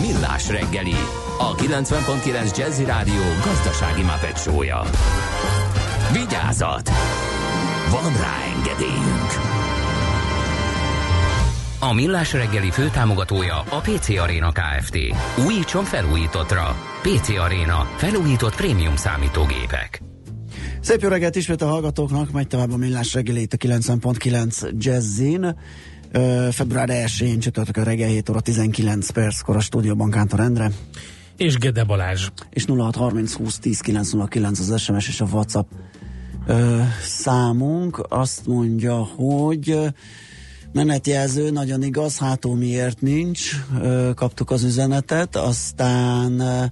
[0.00, 0.94] Millás reggeli,
[1.38, 4.82] a 90.9 Jazzy Rádió gazdasági mapetsója.
[6.12, 6.90] Vigyázat!
[7.90, 9.30] Van rá engedélyünk!
[11.80, 14.98] A Millás reggeli főtámogatója a PC Arena Kft.
[15.46, 16.76] Újítson felújítottra.
[17.02, 17.88] PC Arena.
[17.96, 20.02] Felújított prémium számítógépek.
[20.80, 25.56] Szép jó reggelt ismét a hallgatóknak, megy tovább a millás reggeli itt a 90.9 Jazzin.
[26.50, 30.70] Február 1-én csütörtök a reggel 7 óra 19 perckor a stúdióban Kántor Endre.
[31.36, 32.28] És Gede Balázs.
[32.50, 35.70] És 0630 20 10 909 az SMS és a WhatsApp
[36.46, 38.06] ö, számunk.
[38.08, 39.78] Azt mondja, hogy
[40.72, 43.50] menetjelző, nagyon igaz, hátó miért nincs.
[43.80, 46.64] Ö, kaptuk az üzenetet, aztán ö,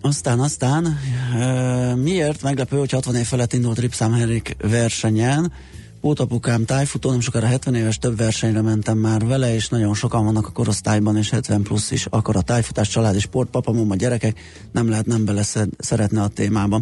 [0.00, 0.98] aztán, aztán,
[1.38, 5.52] ö, miért meglepő, hogy 60 év felett indult Ripszám Henrik versenyen,
[6.00, 10.46] Pótapukám tájfutó, nem sokára 70 éves, több versenyre mentem már vele, és nagyon sokan vannak
[10.46, 14.40] a korosztályban, és 70 plusz is akar a tájfutás, család és sport, papamom, a gyerekek,
[14.72, 15.42] nem lehet nem bele
[15.78, 16.80] szeretne a témába.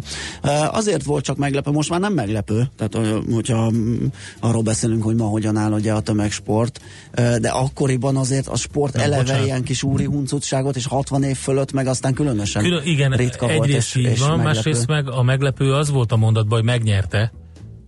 [0.71, 3.71] Azért volt csak meglepő, most már nem meglepő, tehát hogyha
[4.39, 6.81] arról beszélünk, hogy ma hogyan áll ugye a tömegsport,
[7.13, 9.45] de akkoriban azért a sport Nem, eleve bocsánat.
[9.45, 13.63] ilyen kis úri huncutságot, és 60 év fölött meg aztán különösen Külön, igen, ritka volt.
[13.63, 14.53] egyrészt és, így és van, meglepő.
[14.53, 17.31] másrészt meg a meglepő az volt a mondatban, hogy megnyerte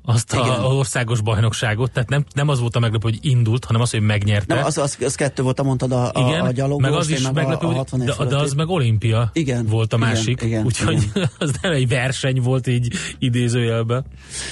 [0.09, 0.49] azt Igen.
[0.49, 4.01] a, országos bajnokságot, tehát nem, nem az volt a meglepő, hogy indult, hanem az, hogy
[4.01, 4.55] megnyerte.
[4.55, 7.21] Nem, az, az, az kettő volt, mondtad a, a, igen, a gyalogos, meg az is
[7.21, 9.97] meg meglepő, a, a hogy 60 év de, de az meg olimpia Igen, volt a
[9.97, 11.29] másik, igen, úgyhogy igen.
[11.37, 14.05] az nem egy verseny volt így idézőjelben.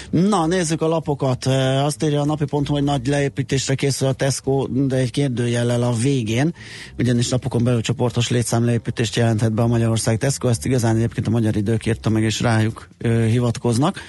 [0.10, 1.46] Na, nézzük a lapokat.
[1.84, 5.94] Azt írja a napi ponton, hogy nagy leépítésre készül a Tesco, de egy kérdőjellel a
[5.94, 6.54] végén,
[6.98, 11.56] ugyanis napokon belül csoportos létszámleépítést jelenthet be a Magyarország Tesco, ezt igazán egyébként a magyar
[11.56, 14.00] idők írta meg, és rájuk ö, hivatkoznak.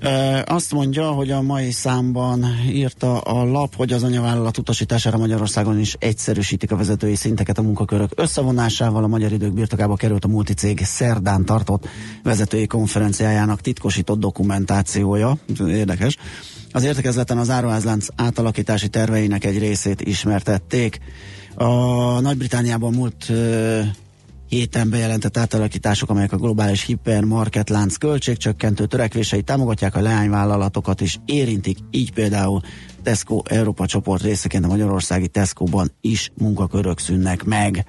[0.00, 5.78] E, azt mondja, hogy a mai számban írta a lap, hogy az anyavállalat utasítására Magyarországon
[5.78, 9.04] is egyszerűsítik a vezetői szinteket a munkakörök összevonásával.
[9.04, 11.88] A magyar idők birtokába került a multicég szerdán tartott
[12.22, 15.36] vezetői konferenciájának titkosított dokumentációja.
[15.66, 16.16] Érdekes.
[16.72, 20.98] Az értekezleten az áruházlánc átalakítási terveinek egy részét ismertették.
[21.54, 23.32] A Nagy-Britániában múlt
[24.48, 32.12] héten bejelentett átalakítások, amelyek a globális hipermarketlánc költségcsökkentő törekvéseit támogatják, a leányvállalatokat is érintik, így
[32.12, 32.60] például
[33.02, 37.84] Tesco Európa csoport részeként a magyarországi Tesco-ban is munkakörök szűnnek meg.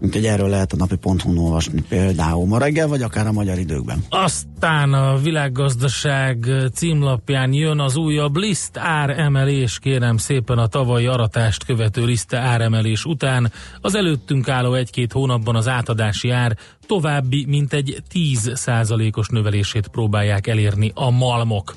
[0.00, 4.04] Úgyhogy erről lehet a napi.hu olvasni például ma reggel, vagy akár a magyar időkben.
[4.08, 12.04] Aztán a világgazdaság címlapján jön az újabb liszt áremelés, kérem szépen a tavalyi aratást követő
[12.04, 13.52] liste áremelés után.
[13.80, 20.92] Az előttünk álló egy-két hónapban az átadási ár további mintegy 10 százalékos növelését próbálják elérni
[20.94, 21.74] a malmok.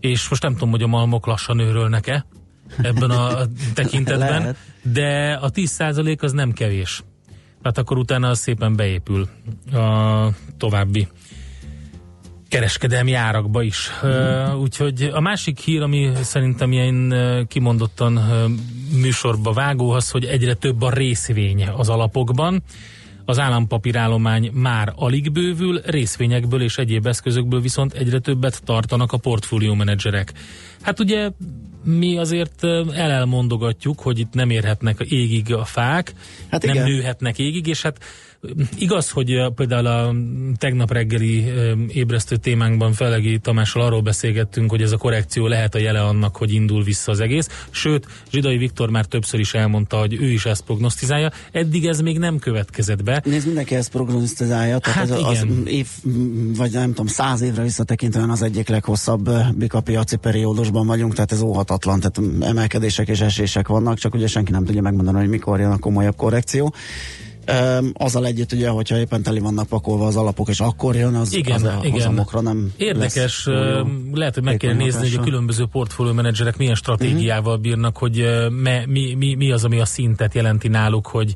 [0.00, 2.26] És most nem tudom, hogy a malmok lassan őrölnek-e
[2.82, 3.38] ebben a
[3.74, 4.56] tekintetben, Lehet.
[4.82, 7.02] de a 10 százalék az nem kevés.
[7.62, 9.28] Hát akkor utána az szépen beépül
[9.72, 11.08] a további
[12.48, 13.90] kereskedelmi árakba is.
[14.02, 17.14] Uh, úgyhogy a másik hír, ami szerintem ilyen
[17.48, 18.20] kimondottan
[18.92, 22.62] műsorba vágó, az, hogy egyre több a részvény az alapokban.
[23.30, 29.74] Az állampapírállomány már alig bővül, részvényekből és egyéb eszközökből viszont egyre többet tartanak a portfólió
[29.74, 30.32] menedzserek.
[30.80, 31.30] Hát ugye
[31.84, 36.12] mi azért elelmondogatjuk, hogy itt nem érhetnek égig a fák,
[36.50, 36.88] hát nem igen.
[36.88, 38.04] nőhetnek égig, és hát
[38.78, 40.14] Igaz, hogy például a
[40.56, 41.44] tegnap reggeli
[41.88, 46.52] ébresztő témánkban Felegi Tamással arról beszélgettünk, hogy ez a korrekció lehet a jele annak, hogy
[46.52, 47.48] indul vissza az egész.
[47.70, 51.30] Sőt, Zsidai Viktor már többször is elmondta, hogy ő is ezt prognosztizálja.
[51.52, 53.22] Eddig ez még nem következett be.
[53.24, 54.78] Nézd, mindenki ezt prognosztizálja.
[54.78, 55.88] Tehát hát az, az év,
[56.56, 62.00] vagy nem tudom, száz évre visszatekintően az egyik leghosszabb bikapiaci periódusban vagyunk, tehát ez óhatatlan.
[62.00, 65.78] Tehát emelkedések és esések vannak, csak ugye senki nem tudja megmondani, hogy mikor jön a
[65.78, 66.74] komolyabb korrekció
[67.92, 71.54] azzal együtt ugye, hogyha éppen teli vannak pakolva az alapok, és akkor jön, az, igen,
[71.54, 71.90] az igen.
[71.90, 73.48] hozamokra nem Érdekes,
[74.12, 77.62] lehet, hogy meg kell nézni, hogy a különböző portfólió menedzserek milyen stratégiával uh-huh.
[77.62, 81.34] bírnak, hogy me, mi, mi, mi az, ami a szintet jelenti náluk, hogy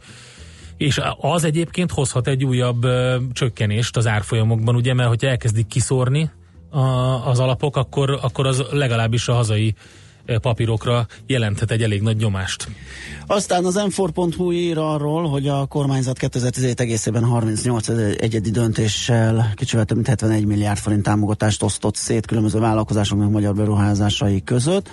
[0.76, 6.30] és az egyébként hozhat egy újabb ö, csökkenést az árfolyamokban, ugye, mert hogyha elkezdik kiszórni
[6.70, 6.80] a,
[7.28, 9.74] az alapok, akkor, akkor az legalábbis a hazai
[10.40, 12.68] papírokra jelenthet egy elég nagy nyomást.
[13.26, 19.96] Aztán az m ír arról, hogy a kormányzat 2017 egészében 38 egyedi döntéssel kicsivel több
[19.96, 24.88] mint 71 milliárd forint támogatást osztott szét különböző vállalkozásoknak magyar beruházásai között.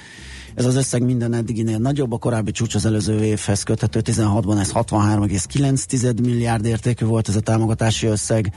[0.55, 4.71] Ez az összeg minden eddiginél nagyobb, a korábbi csúcs az előző évhez köthető 16-ban ez
[4.73, 8.53] 63,9 milliárd értékű volt ez a támogatási összeg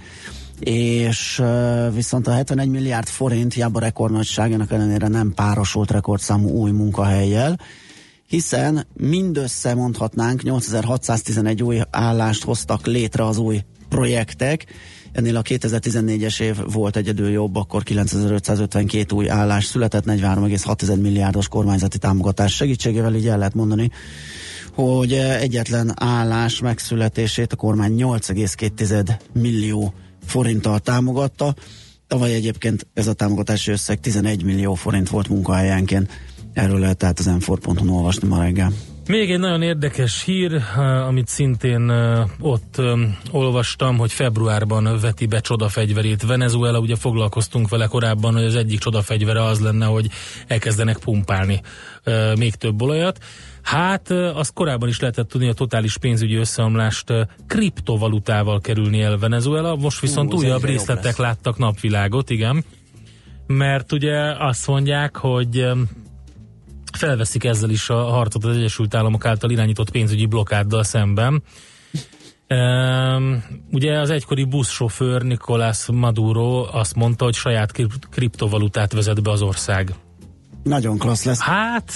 [0.64, 1.42] és
[1.94, 7.58] viszont a 71 milliárd forint hiába rekordnagyságának ellenére nem párosult rekordszámú új munkahelyjel,
[8.26, 14.64] hiszen mindössze mondhatnánk 8611 új állást hoztak létre az új projektek,
[15.12, 21.98] ennél a 2014-es év volt egyedül jobb, akkor 9552 új állás született, 43,6 milliárdos kormányzati
[21.98, 23.90] támogatás segítségével, így el lehet mondani,
[24.74, 29.94] hogy egyetlen állás megszületését a kormány 8,2 millió
[30.26, 31.54] forinttal támogatta.
[32.06, 36.10] Tavaly egyébként ez a támogatási összeg 11 millió forint volt munkahelyenként.
[36.52, 38.72] Erről lehet tehát az m olvasni ma reggel.
[39.06, 42.98] Még egy nagyon érdekes hír, eh, amit szintén eh, ott eh,
[43.30, 46.78] olvastam, hogy februárban veti be csodafegyverét Venezuela.
[46.78, 50.10] Ugye foglalkoztunk vele korábban, hogy az egyik csodafegyvere az lenne, hogy
[50.46, 51.60] elkezdenek pumpálni
[52.38, 53.18] még több olajat.
[53.64, 57.12] Hát, az korábban is lehetett tudni, a totális pénzügyi összeomlást
[57.46, 62.64] kriptovalutával kerülni el Venezuela, most viszont Hú, újabb részletek láttak napvilágot, igen.
[63.46, 65.66] Mert ugye azt mondják, hogy
[66.92, 71.42] felveszik ezzel is a harcot az Egyesült Államok által irányított pénzügyi blokkáddal szemben.
[72.48, 77.72] Um, ugye az egykori buszsofőr Nicolás Maduro azt mondta, hogy saját
[78.10, 79.94] kriptovalutát vezet be az ország.
[80.62, 81.40] Nagyon klassz lesz.
[81.40, 81.92] Hát,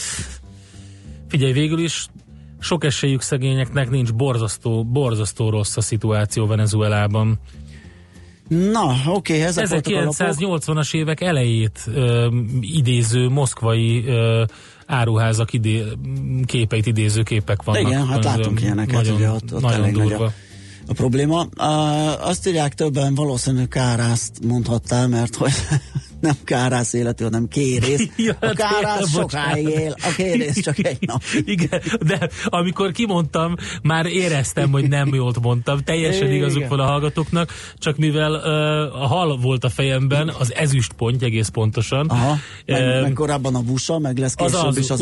[1.29, 2.07] Figyelj, végül is
[2.61, 7.39] sok esélyük szegényeknek nincs borzasztó, borzasztó rossz a szituáció Venezuelában.
[8.49, 12.29] Na, oké, okay, ez 1980-as évek elejét ö,
[12.61, 14.45] idéző moszkvai ö,
[14.87, 15.85] áruházak idé,
[16.45, 17.89] képeit idéző képek vannak.
[17.89, 20.09] Igen, hát látunk ilyeneket, nagyon, ugye ott, ott nagyon durva.
[20.09, 20.33] Nagy
[20.87, 21.47] a, a probléma.
[21.57, 25.53] Uh, azt írják többen, valószínűleg kárászt mondhattál, mert hogy
[26.21, 28.09] nem kárász életű, hanem kérész.
[28.27, 31.23] ja, a kárász sokáig él, a kérész csak egy nap.
[31.55, 35.79] Igen, de amikor kimondtam, már éreztem, hogy nem jól mondtam.
[35.79, 40.93] Teljesen igazuk van a hallgatóknak, csak mivel uh, a hal volt a fejemben, az ezüst
[40.93, 42.07] pont egész pontosan.
[42.07, 45.01] Aha, meg, uh, meg korábban a busa, meg lesz később az az, is az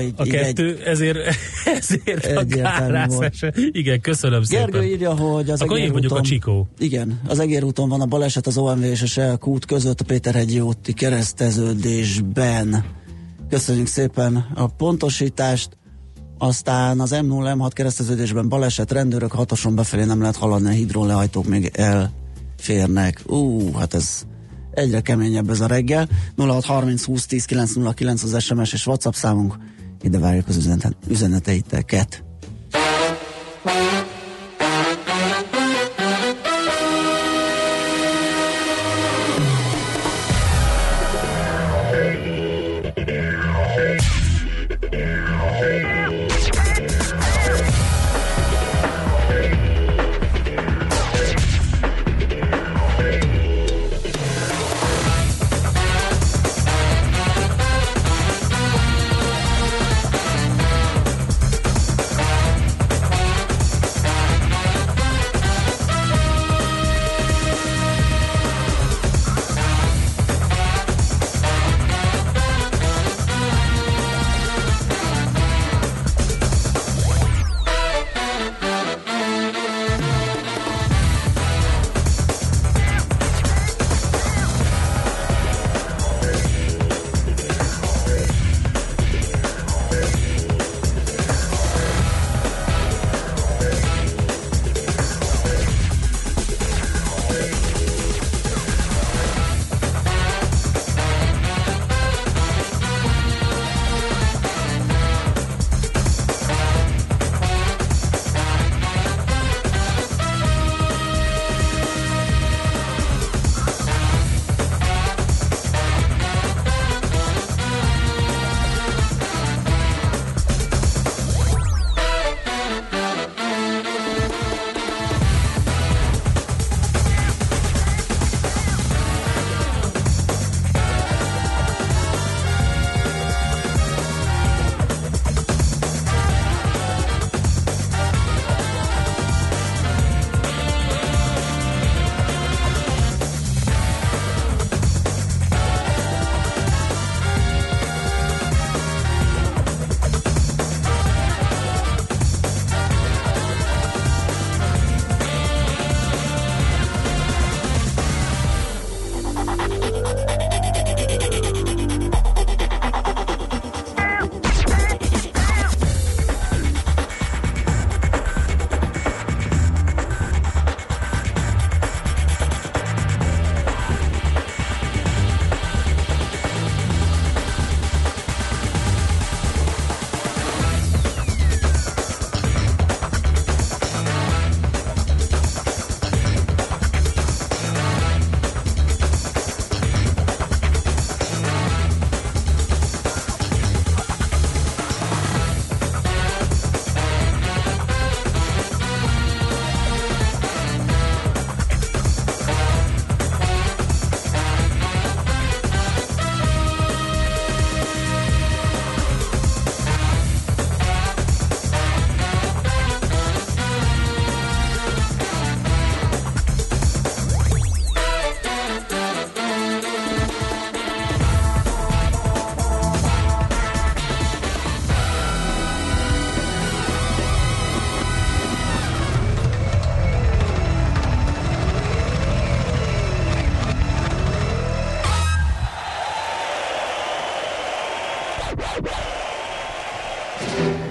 [0.00, 1.18] így, A kettő, egy, ezért,
[1.78, 3.18] ezért a kárász
[3.70, 4.88] Igen, köszönöm Gergő szépen.
[4.88, 6.68] írja, hogy az Akkor én vagyok a Csikó.
[6.78, 10.35] Igen, az egérúton van a baleset az OMV és a Shell kút között a Péter
[10.36, 12.84] Várhegyi úti kereszteződésben.
[13.48, 15.68] Köszönjük szépen a pontosítást.
[16.38, 21.72] Aztán az M0 M6 kereszteződésben baleset, rendőrök hatoson befelé nem lehet haladni, a hidrólehajtók még
[21.74, 23.22] elférnek.
[23.26, 24.22] Ú, hát ez
[24.70, 26.08] egyre keményebb ez a reggel.
[26.36, 29.56] 0630 20 10 909 az SMS és WhatsApp számunk.
[30.02, 30.68] Ide várjuk az
[31.08, 31.94] üzeneteitek.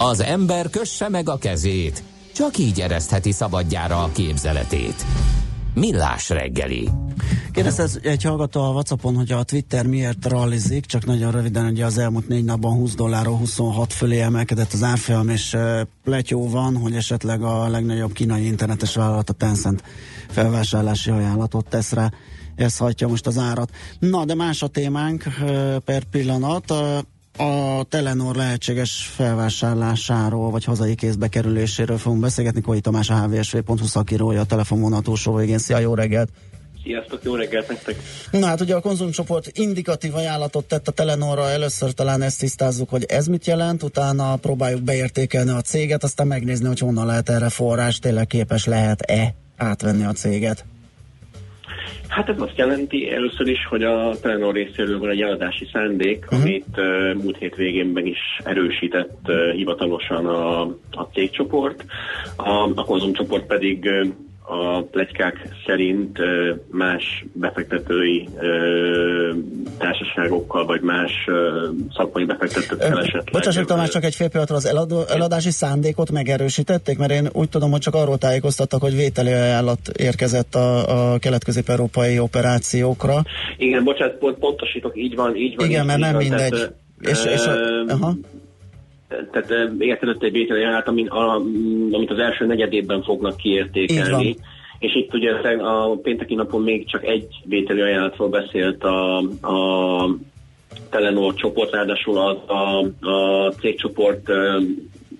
[0.09, 2.03] Az ember kösse meg a kezét,
[2.33, 5.05] csak így eresztheti szabadjára a képzeletét.
[5.73, 6.89] Millás reggeli.
[7.51, 11.97] Kérdezte egy hallgató a Whatsappon, hogy a Twitter miért rallizik, csak nagyon röviden, hogy az
[11.97, 15.57] elmúlt négy napban 20 dollárról 26 fölé emelkedett az árfolyam, és
[16.03, 19.83] pletyó van, hogy esetleg a legnagyobb kínai internetes vállalat, a Tencent
[20.29, 22.11] felvásárlási ajánlatot tesz rá.
[22.55, 23.71] Ez hagyja most az árat.
[23.99, 25.23] Na, de más a témánk
[25.85, 26.73] per pillanat.
[27.37, 32.61] A Telenor lehetséges felvásárlásáról, vagy hazai kézbe kerüléséről fogunk beszélgetni.
[32.61, 35.57] Koi Tamás, a hvsv.hu szakírója, a telefonvonal túlsó végén.
[35.57, 36.29] Szia, jó reggelt!
[36.83, 37.95] Sziasztok, jó reggelt nektek!
[38.31, 43.03] Na hát ugye a konzumcsoport indikatív ajánlatot tett a Telenorra, először talán ezt tisztázzuk, hogy
[43.03, 47.99] ez mit jelent, utána próbáljuk beértékelni a céget, aztán megnézni, hogy honnan lehet erre forrás,
[47.99, 50.65] tényleg képes lehet-e átvenni a céget.
[52.07, 56.41] Hát ez azt jelenti először is, hogy a Telenor részéről van egy eladási szándék, uh-huh.
[56.41, 60.61] amit uh, múlt hét végén meg is erősített uh, hivatalosan a,
[60.91, 61.85] a cégcsoport.
[62.35, 64.07] A, a konzumcsoport pedig uh,
[64.47, 66.19] a plegykák szerint
[66.71, 68.29] más befektetői
[69.77, 71.11] társaságokkal, vagy más
[71.95, 73.29] szakmai befektetőkkel esetleg.
[73.31, 77.71] Bocsássak Tamás, csak egy fél pillanatra az eladó, eladási szándékot megerősítették, mert én úgy tudom,
[77.71, 83.23] hogy csak arról tájékoztattak, hogy vételi ajánlat érkezett a, a kelet-közép-európai operációkra.
[83.57, 85.65] Igen, bocsánat, pont, pontosítok, így van, így van.
[85.65, 86.49] Igen, így, mert nem van, mindegy.
[86.49, 87.53] Tehát, és, és a,
[87.87, 88.15] aha
[89.07, 91.09] tehát értelett egy vételi ajánlat, amit,
[91.91, 94.35] amit az első negyedében fognak kiértékelni.
[94.79, 100.09] És itt ugye a pénteki napon még csak egy vételi ajánlatról beszélt a, a
[100.89, 104.31] Telenor csoport, ráadásul a, a, a cégcsoport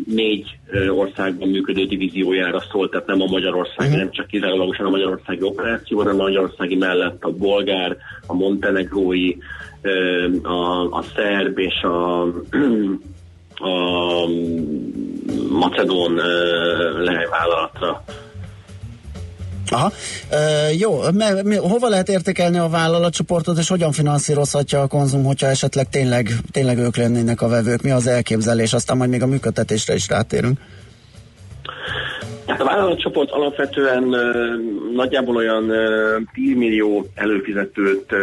[0.06, 0.58] négy
[0.90, 3.98] országban működő divíziójára szólt, tehát nem a Magyarországi, uh-huh.
[3.98, 9.36] nem csak kizárólagosan a magyarországi operáció, hanem a magyarországi mellett a bolgár, a montenegrói,
[10.44, 12.26] a, a szerb és a
[13.60, 14.28] a
[15.50, 16.14] macedón
[17.04, 18.04] lehelyvállalatra.
[19.70, 19.92] Aha.
[20.30, 25.48] E, jó, me, mi, hova lehet értékelni a vállalatcsoportot, és hogyan finanszírozhatja a konzum, hogyha
[25.48, 27.82] esetleg tényleg, tényleg ők lennének a vevők?
[27.82, 28.74] Mi az elképzelés?
[28.74, 30.60] Aztán majd még a működtetésre is rátérünk.
[32.48, 34.16] Hát a vállalatcsoport alapvetően
[34.94, 38.14] nagyjából olyan uh, 10 millió előfizetőt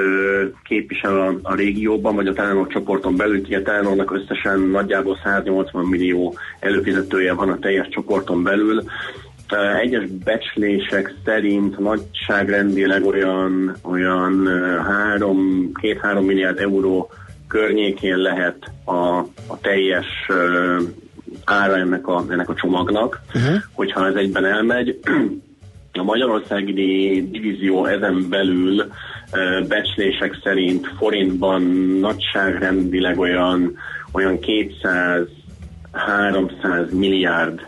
[0.65, 3.39] képvisel a, a régióban, vagy a Telenor csoporton belül.
[3.39, 8.83] Ugye a Telenornak összesen nagyjából 180 millió előfizetője van a teljes csoporton belül.
[9.81, 14.49] Egyes becslések szerint nagyságrendileg olyan, olyan
[15.83, 17.11] 2-3 milliárd euró
[17.49, 20.07] környékén lehet a, a teljes
[21.45, 23.57] ára ennek a, ennek a csomagnak, uh-huh.
[23.73, 24.99] hogyha ez egyben elmegy.
[25.95, 26.73] A Magyarországi
[27.31, 28.93] divízió ezen belül
[29.69, 31.63] becslések szerint forintban
[32.01, 33.77] nagyságrendileg olyan,
[34.13, 35.27] olyan 200
[35.93, 37.61] 300 milliárd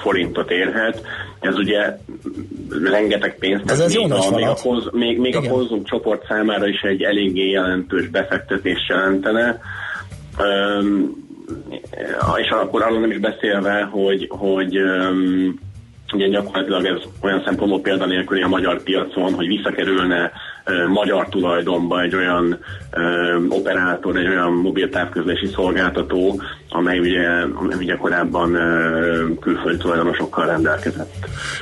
[0.00, 1.02] forintot érhet.
[1.40, 1.96] Ez ugye
[2.82, 3.70] rengeteg pénzt.
[3.70, 7.02] Ez, ez még, a, még, a, konz, még, még a konzum csoport számára is egy
[7.02, 9.60] eléggé jelentős befektetés jelentene.
[10.38, 11.28] Um,
[12.36, 15.60] és akkor arról nem is beszélve, hogy, hogy um,
[16.12, 20.32] ugye gyakorlatilag ez olyan szempontból példanélküli a magyar piacon, hogy visszakerülne
[20.88, 22.58] magyar tulajdonba egy olyan
[22.92, 30.46] uh, operátor, egy olyan mobil távközlési szolgáltató, amely ugye, amely ugye korábban uh, külföldi tulajdonosokkal
[30.46, 31.14] rendelkezett.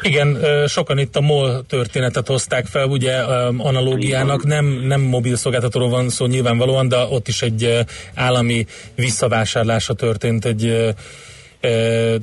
[0.03, 3.17] Igen, sokan itt a MOL történetet hozták fel, ugye
[3.57, 4.45] analógiának.
[4.45, 7.79] Nem, nem mobil szolgáltatóról van szó nyilvánvalóan, de ott is egy
[8.15, 10.95] állami visszavásárlása történt egy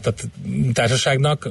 [0.01, 0.23] tehát
[0.73, 1.47] társaságnak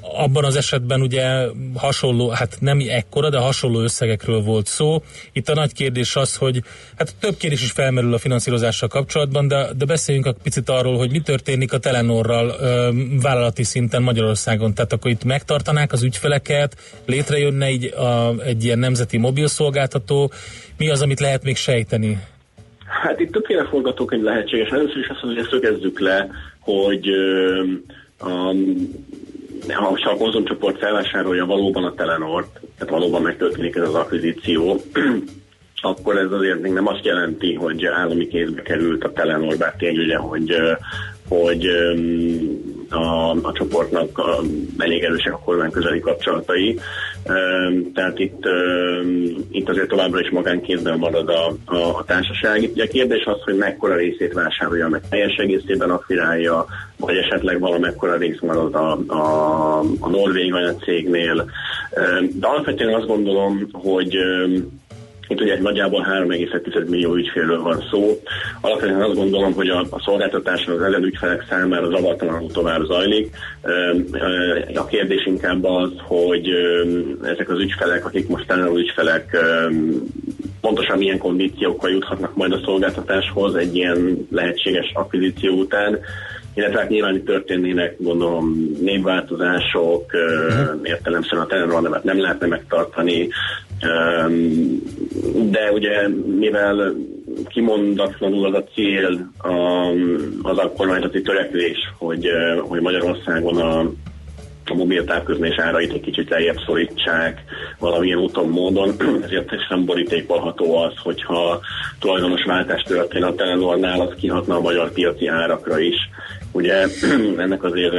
[0.00, 5.02] abban az esetben ugye hasonló, hát nem ekkora, de hasonló összegekről volt szó.
[5.32, 6.62] Itt a nagy kérdés az, hogy
[6.96, 11.10] hát több kérdés is felmerül a finanszírozással kapcsolatban, de, de beszéljünk egy picit arról, hogy
[11.10, 12.90] mi történik a Telenorral ö,
[13.22, 14.74] vállalati szinten Magyarországon.
[14.74, 16.76] Tehát akkor itt megtartanák az ügyfeleket,
[17.06, 20.32] létrejönne így a, egy ilyen nemzeti mobilszolgáltató.
[20.76, 22.18] Mi az, amit lehet még sejteni?
[23.02, 24.68] Hát itt többféle forgatókönyv lehetséges.
[24.68, 26.28] Először is azt mondja, hogy szögezzük le,
[26.58, 27.62] hogy ö,
[28.18, 28.54] a
[29.68, 34.80] ha a konzumcsoport felvásárolja valóban a Telenort, tehát valóban megtörténik ez az akvizíció,
[35.82, 39.98] akkor ez azért még nem azt jelenti, hogy állami kézbe került a Telenor, bár tény
[39.98, 40.54] ugye, hogy,
[41.30, 41.66] hogy
[42.88, 44.40] a, a csoportnak a,
[44.78, 46.78] elég erősek a kormány közeli kapcsolatai.
[47.94, 48.44] Tehát itt,
[49.50, 52.70] itt azért továbbra is magánkézben marad a, a, a társaság.
[52.72, 56.66] Ugye a kérdés az, hogy mekkora részét vásárolja meg, teljes egészében akvirálja,
[56.96, 60.54] vagy esetleg valamekkora rész marad a, a, a norvég
[60.84, 61.50] cégnél.
[62.32, 64.16] De alapvetően azt gondolom, hogy
[65.30, 68.20] Itt ugye nagyjából 3,1 millió ügyfélről van szó.
[68.60, 73.36] Alapvetően azt gondolom, hogy a, a szolgáltatáson az ezen ügyfelek számára zavartalanul tovább zajlik.
[74.74, 76.48] A kérdés inkább az, hogy
[77.22, 79.36] ezek az ügyfelek, akik most talán ügyfelek
[80.60, 85.98] pontosan milyen kondíciókkal juthatnak majd a szolgáltatáshoz egy ilyen lehetséges akvizíció után,
[86.54, 90.80] illetve hát nyilván itt történnének, gondolom, névváltozások, uh-huh.
[90.82, 93.28] értelemszerűen a Telenor nevet nem lehetne megtartani,
[95.50, 96.08] de ugye
[96.38, 96.94] mivel
[97.48, 99.30] kimondatlanul az a cél
[100.42, 102.26] az a kormányzati törekvés, hogy,
[102.68, 103.90] hogy Magyarországon a
[104.70, 107.44] a mobil távközlés árait egy kicsit lejjebb szorítsák
[107.78, 111.60] valamilyen úton, módon, ezért is nem borítékolható az, hogyha
[111.98, 115.96] tulajdonos váltás történ a Telenornál, az kihatna a magyar piaci árakra is.
[116.52, 116.86] Ugye
[117.36, 117.94] ennek azért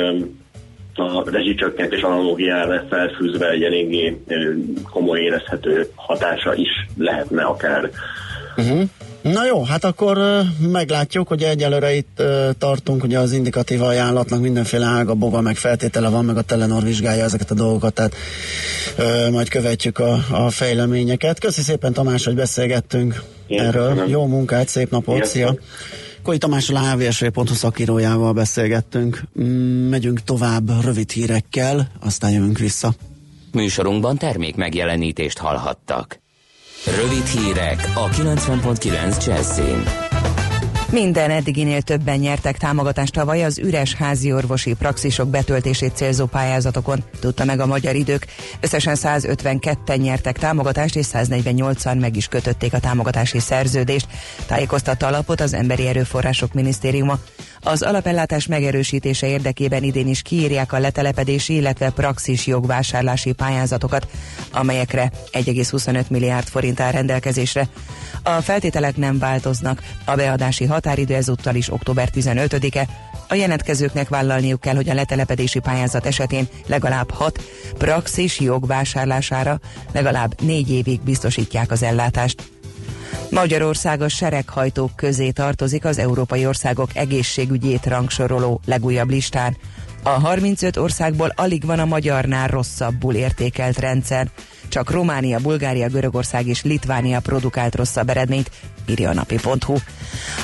[0.94, 4.22] a rezsicsökkentés analógiára felfűzve egy eléggé
[4.92, 7.90] komoly érezhető hatása is lehetne akár.
[8.58, 8.82] Uh-huh.
[9.22, 10.18] Na jó, hát akkor
[10.72, 12.24] meglátjuk, hogy egyelőre itt
[12.58, 17.24] tartunk, ugye az indikatív ajánlatnak mindenféle ága, boga, meg feltétele van, meg a Telenor vizsgálja
[17.24, 18.16] ezeket a dolgokat, tehát
[19.32, 21.40] majd követjük a, a fejleményeket.
[21.40, 23.88] Köszi szépen Tamás, hogy beszélgettünk Én erről.
[23.88, 24.10] Köszönöm.
[24.10, 25.28] Jó munkát, szép napot, Igen.
[25.28, 25.56] szia!
[26.24, 29.22] Koi Tamással a hvsv.hu szakírójával beszélgettünk.
[29.40, 32.94] Mm, megyünk tovább rövid hírekkel, aztán jövünk vissza.
[33.52, 36.20] Műsorunkban termék megjelenítést hallhattak.
[36.86, 40.11] Rövid hírek a 90.9 Jazzin.
[40.92, 47.46] Minden eddiginél többen nyertek támogatást tavaly az üres házi orvosi praxisok betöltését célzó pályázatokon, tudta
[47.46, 48.26] meg a magyar idők.
[48.60, 54.08] Összesen 152-en nyertek támogatást, és 148-an meg is kötötték a támogatási szerződést,
[54.48, 57.20] tájékoztatta alapot az Emberi Erőforrások Minisztériuma.
[57.64, 64.08] Az alapellátás megerősítése érdekében idén is kiírják a letelepedési, illetve praxis jogvásárlási pályázatokat,
[64.52, 67.68] amelyekre 1,25 milliárd forint áll rendelkezésre.
[68.24, 72.88] A feltételek nem változnak, a beadási határidő ezúttal is október 15-e,
[73.28, 77.42] a jelentkezőknek vállalniuk kell, hogy a letelepedési pályázat esetén legalább 6
[77.78, 79.60] praxis jogvásárlására
[79.92, 82.51] legalább 4 évig biztosítják az ellátást.
[83.30, 89.58] Magyarország a sereghajtók közé tartozik az európai országok egészségügyét rangsoroló legújabb listán.
[90.04, 94.30] A 35 országból alig van a magyarnál rosszabbul értékelt rendszer.
[94.68, 98.52] Csak Románia, Bulgária, Görögország és Litvánia produkált rosszabb eredményt,
[98.86, 99.76] írja a napi.hu.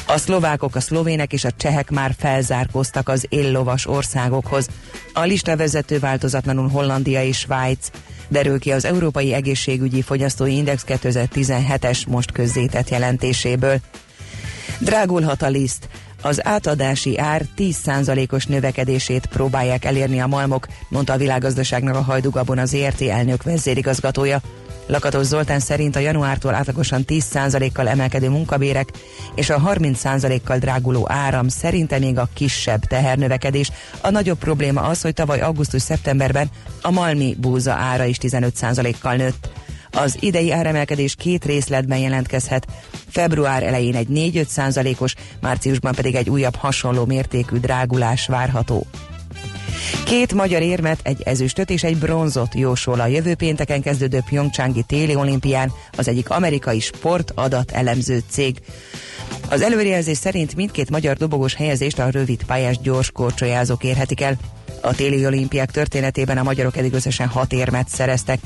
[0.07, 4.67] A szlovákok, a szlovének és a csehek már felzárkoztak az éllovas országokhoz.
[5.13, 7.89] A lista vezető változatlanul Hollandia és Svájc
[8.27, 13.79] derül ki az Európai Egészségügyi Fogyasztói Index 2017-es most közzétett jelentéséből.
[14.79, 15.87] Drágulhat a liszt.
[16.21, 22.73] Az átadási ár 10%-os növekedését próbálják elérni a malmok, mondta a világgazdaságnak a Hajdugabon az
[22.73, 24.41] ERT elnök vezérigazgatója.
[24.87, 28.89] Lakatos Zoltán szerint a januártól átlagosan 10%-kal emelkedő munkabérek
[29.35, 33.71] és a 30%-kal dráguló áram szerinte még a kisebb tehernövekedés.
[34.01, 36.49] A nagyobb probléma az, hogy tavaly augusztus-szeptemberben
[36.81, 39.49] a malmi búza ára is 15%-kal nőtt.
[39.91, 42.67] Az idei áremelkedés két részletben jelentkezhet.
[43.09, 48.85] Február elején egy 4-5 százalékos, márciusban pedig egy újabb hasonló mértékű drágulás várható.
[50.05, 55.15] Két magyar érmet, egy ezüstöt és egy bronzot jósol a jövő pénteken kezdődő Pyeongchangi téli
[55.15, 58.57] olimpián az egyik amerikai sportadat elemző cég.
[59.49, 64.37] Az előrejelzés szerint mindkét magyar dobogós helyezést a rövid pályás gyors korcsolyázók érhetik el.
[64.81, 68.39] A téli olimpiák történetében a magyarok eddig összesen hat érmet szereztek.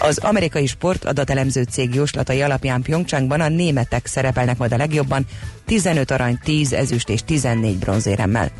[0.00, 5.26] Az amerikai sportadatelemző cég jóslatai alapján Pyeongchangban a németek szerepelnek majd a legjobban,
[5.66, 8.50] 15 arany, 10 ezüst és 14 bronzéremmel.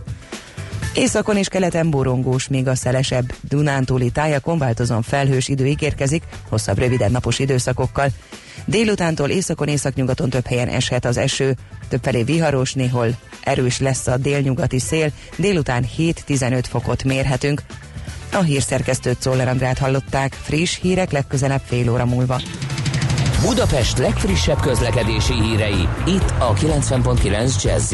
[0.97, 7.11] Északon és keleten borongós, még a szelesebb Dunántúli tájakon változóan felhős idő ígérkezik, hosszabb rövidebb
[7.11, 8.09] napos időszakokkal.
[8.65, 11.57] Délutántól északon északnyugaton több helyen eshet az eső,
[11.89, 13.09] többfelé viharos, néhol
[13.43, 17.63] erős lesz a délnyugati szél, délután 7-15 fokot mérhetünk.
[18.33, 22.41] A hírszerkesztőt Czoller Andrát hallották, friss hírek legközelebb fél óra múlva.
[23.41, 27.93] Budapest legfrissebb közlekedési hírei, itt a 90.9 jazz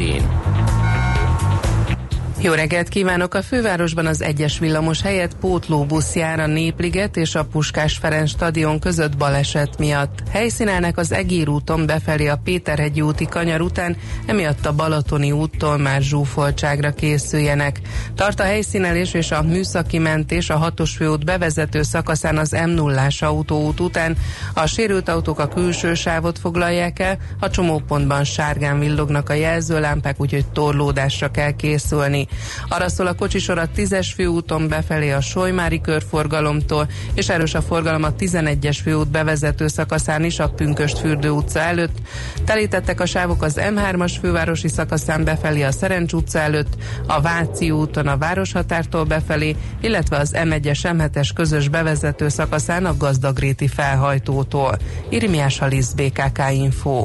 [2.43, 3.34] jó reggelt kívánok!
[3.34, 8.78] A fővárosban az egyes villamos helyett pótlóbusz jár a Népliget és a Puskás Ferenc stadion
[8.78, 10.22] között baleset miatt.
[10.30, 16.03] Helyszínelnek az Egér úton befelé a Péterhegyi úti kanyar után, emiatt a Balatoni úttól már
[16.03, 17.80] zsúfoltságra készüljenek.
[18.14, 23.07] Tart a helyszínelés és a műszaki mentés a hatos főút bevezető szakaszán az m 0
[23.20, 24.16] autóút után.
[24.55, 30.47] A sérült autók a külső sávot foglalják el, a csomópontban sárgán villognak a jelzőlámpák, úgyhogy
[30.47, 32.28] torlódásra kell készülni.
[32.68, 38.03] Arra szól a kocsisor a 10-es főúton befelé a Solymári körforgalomtól, és erős a forgalom
[38.03, 41.97] a 11-es főút bevezető szakaszán is a Pünköst fürdő utca előtt.
[42.45, 46.76] Telítettek a sávok az M3-as fővárosi szakaszán befelé a Szerencs utca előtt,
[47.07, 53.68] a Váci úton a Városhatártól befelé, illetve az M1-es M7-es közös bevezető szakaszán a Gazdagréti
[53.68, 54.78] felhajtótól.
[55.09, 57.05] Irmiás Alisz BKK Info.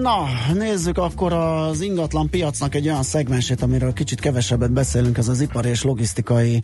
[0.00, 5.40] Na, nézzük akkor az ingatlan piacnak egy olyan szegmensét, amiről kicsit kevesebbet beszélünk, ez az
[5.40, 6.62] ipari és logisztikai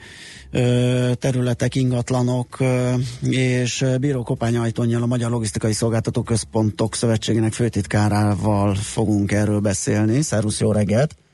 [0.50, 2.92] ö, területek, ingatlanok, ö,
[3.28, 10.22] és Bíró Kopány Ajtonnyal, a Magyar Logisztikai Szolgáltató Központok Szövetségének főtitkárával fogunk erről beszélni.
[10.22, 11.25] Szervusz, jó reggelt!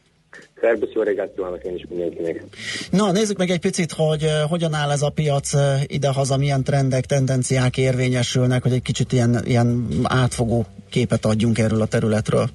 [0.62, 2.44] Szerbusz, jó reggelt kívánok én is mindenkinek.
[2.90, 6.64] Na, nézzük meg egy picit, hogy uh, hogyan áll ez a piac uh, idehaza, milyen
[6.64, 12.48] trendek, tendenciák érvényesülnek, hogy egy kicsit ilyen, ilyen átfogó képet adjunk erről a területről.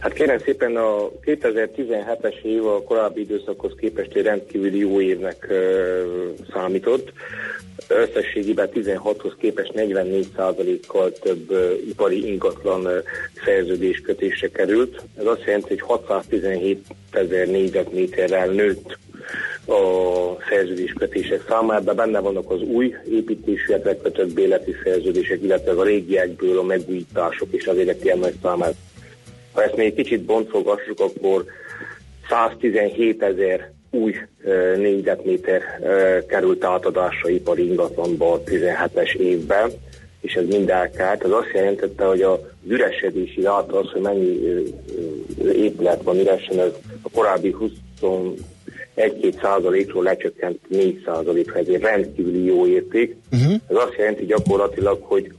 [0.00, 5.56] Hát kérem szépen a 2017-es év a korábbi időszakhoz képest egy rendkívüli jó évnek uh,
[6.52, 7.12] számított.
[7.88, 12.92] Összességében 16-hoz képest 44%-kal több uh, ipari ingatlan uh,
[13.44, 15.02] szerződés kötésre került.
[15.18, 18.98] Ez azt jelenti, hogy 617 ezer négyzetméterrel nőtt
[19.66, 26.58] a szerződéskötések számára, de benne vannak az új építésűekre kötött béleti szerződések, illetve a régiekből
[26.58, 28.72] a megújítások és az egyetemek számára.
[29.58, 31.44] Ha ezt még kicsit bontfogassuk, akkor
[32.28, 34.14] 117 ezer új
[34.76, 35.62] négyzetméter
[36.28, 39.70] került átadásra ipari ingatlanba a 17-es évben,
[40.20, 41.24] és ez mind elkárt.
[41.24, 44.38] Az azt jelentette, hogy a üresedési ráta az, hogy mennyi
[45.52, 47.54] épület van üresen, ez a korábbi
[48.98, 53.16] 21-2 százalékról lecsökkent 4 százalékra, ez egy rendkívüli jó érték.
[53.32, 53.52] Uh-huh.
[53.68, 55.32] Ez azt jelenti gyakorlatilag, hogy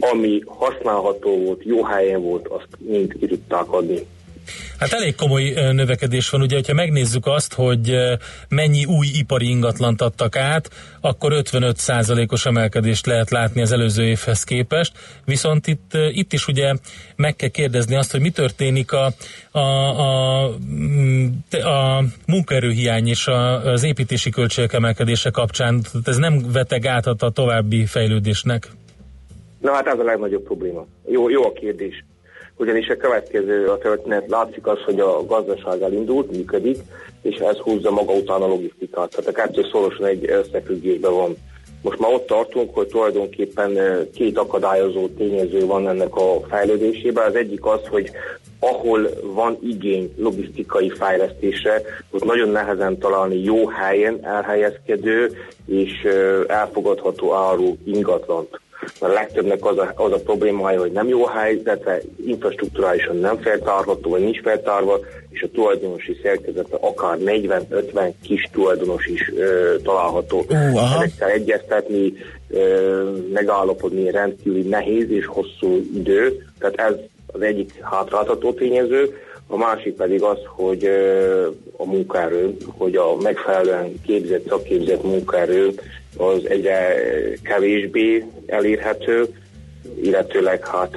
[0.00, 4.06] ami használható volt, jó helyen volt, azt mind ki tudták adni
[4.78, 7.96] Hát elég komoly növekedés van, ugye, hogyha megnézzük azt, hogy
[8.48, 10.70] mennyi új ipari ingatlant adtak át,
[11.00, 14.92] akkor 55%-os emelkedést lehet látni az előző évhez képest,
[15.24, 16.74] viszont itt, itt is ugye
[17.16, 19.12] meg kell kérdezni azt, hogy mi történik a,
[19.50, 20.44] a, a,
[21.50, 27.86] a munkaerőhiány és a, az építési költségek emelkedése kapcsán, ez nem veteg át a további
[27.86, 28.68] fejlődésnek?
[29.60, 30.86] Na hát ez a legnagyobb probléma.
[31.06, 32.04] Jó, jó a kérdés
[32.56, 36.78] ugyanis a következő a történet látszik az, hogy a gazdaság elindult, működik,
[37.22, 39.10] és ez húzza maga után a logisztikát.
[39.10, 41.36] Tehát a kettő szorosan egy összefüggésben van.
[41.82, 43.78] Most már ott tartunk, hogy tulajdonképpen
[44.14, 47.26] két akadályozó tényező van ennek a fejlődésében.
[47.26, 48.10] Az egyik az, hogy
[48.58, 55.30] ahol van igény logisztikai fejlesztésre, ott nagyon nehezen találni jó helyen elhelyezkedő
[55.66, 56.08] és
[56.46, 58.60] elfogadható áru ingatlant
[59.00, 64.10] mert a legtöbbnek az a, az a problémája, hogy nem jó helyzetre, infrastruktúrálisan nem feltárható,
[64.10, 70.44] vagy nincs feltárva, és a tulajdonosi szerkezete akár 40-50 kis tulajdonos is ö, található.
[70.48, 72.12] Uh, Ezekkel egyeztetni,
[72.48, 76.94] ö, megállapodni rendkívül nehéz és hosszú idő, tehát ez
[77.26, 79.18] az egyik hátráltató tényező.
[79.48, 85.74] A másik pedig az, hogy ö, a munkaerő, hogy a megfelelően képzett, szakképzett munkaerő
[86.16, 86.96] az egyre
[87.42, 89.26] kevésbé elérhető,
[90.02, 90.94] illetőleg hát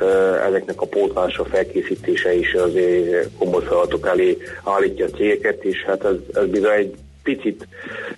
[0.48, 6.16] ezeknek a pótlása, felkészítése is azért komoly feladatok elé állítja a cégeket, és hát ez,
[6.34, 7.68] ez bizony egy picit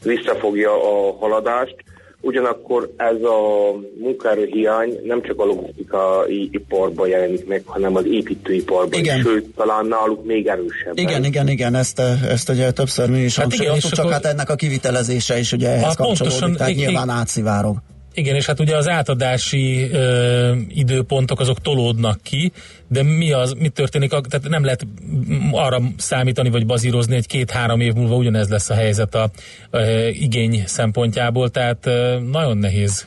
[0.04, 1.76] visszafogja a haladást.
[2.22, 9.18] Ugyanakkor ez a munkaerőhiány nem csak a logisztikai iparban jelenik meg, hanem az építőiparban igen.
[9.18, 10.98] is, sőt, talán náluk még erősebb.
[10.98, 12.00] Igen, igen, igen, ezt,
[12.30, 15.84] ezt ugye többször mi is hát hangsúlyoztuk, csak hát ennek a kivitelezése is ugye ehhez
[15.84, 17.78] hát kapcsolódik, pontosan, tehát nyilván átszivárog.
[18.14, 22.52] Igen, és hát ugye az átadási ö, időpontok azok tolódnak ki,
[22.88, 24.88] de mi az, mi történik, tehát nem lehet
[25.52, 29.32] arra számítani vagy bazírozni, hogy két-három év múlva ugyanez lesz a helyzet a,
[29.70, 29.80] a
[30.12, 33.06] igény szempontjából, tehát ö, nagyon nehéz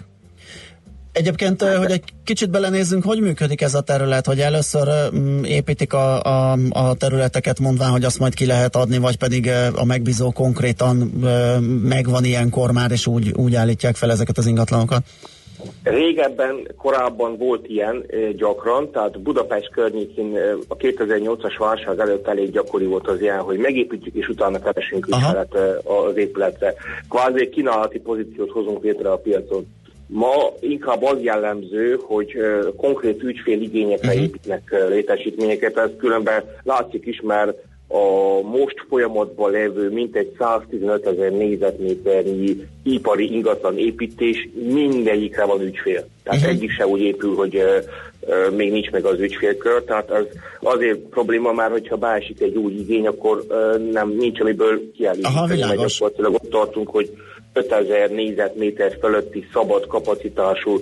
[1.14, 4.88] Egyébként, hogy egy kicsit belenézzünk, hogy működik ez a terület, hogy először
[5.44, 9.84] építik a, a, a területeket mondván, hogy azt majd ki lehet adni, vagy pedig a
[9.84, 10.96] megbízó konkrétan
[11.82, 15.02] megvan ilyenkor már, és úgy, úgy állítják fel ezeket az ingatlanokat?
[15.82, 18.06] Régebben, korábban volt ilyen
[18.36, 20.38] gyakran, tehát Budapest környékén
[20.68, 25.54] a 2008-as válság előtt elég gyakori volt az ilyen, hogy megépítjük és utána keresünk ügyfelet
[25.84, 26.74] az épületre.
[27.08, 29.66] Kvázi kínálati pozíciót hozunk létre a piacon.
[30.06, 32.36] Ma inkább az jellemző, hogy
[32.76, 34.22] konkrét ügyféligényekre uh-huh.
[34.22, 41.32] építnek uh, létesítményeket, ez különben látszik is, mert a most folyamatban lévő mintegy 115 ezer
[41.32, 46.06] négyzetméternyi ipari ingatlan építés mindegyikre van ügyfél.
[46.22, 46.54] Tehát uh-huh.
[46.54, 50.26] egyik se úgy épül, hogy uh, még nincs meg az ügyfélkör, tehát az
[50.60, 55.34] azért probléma már, hogyha beesik egy új igény, akkor uh, nem nincs amiből kiállítani.
[55.34, 56.00] Aha, világos.
[56.00, 57.10] Ott tartunk, hogy
[57.54, 60.80] 5000 négyzetméter fölötti szabad kapacitású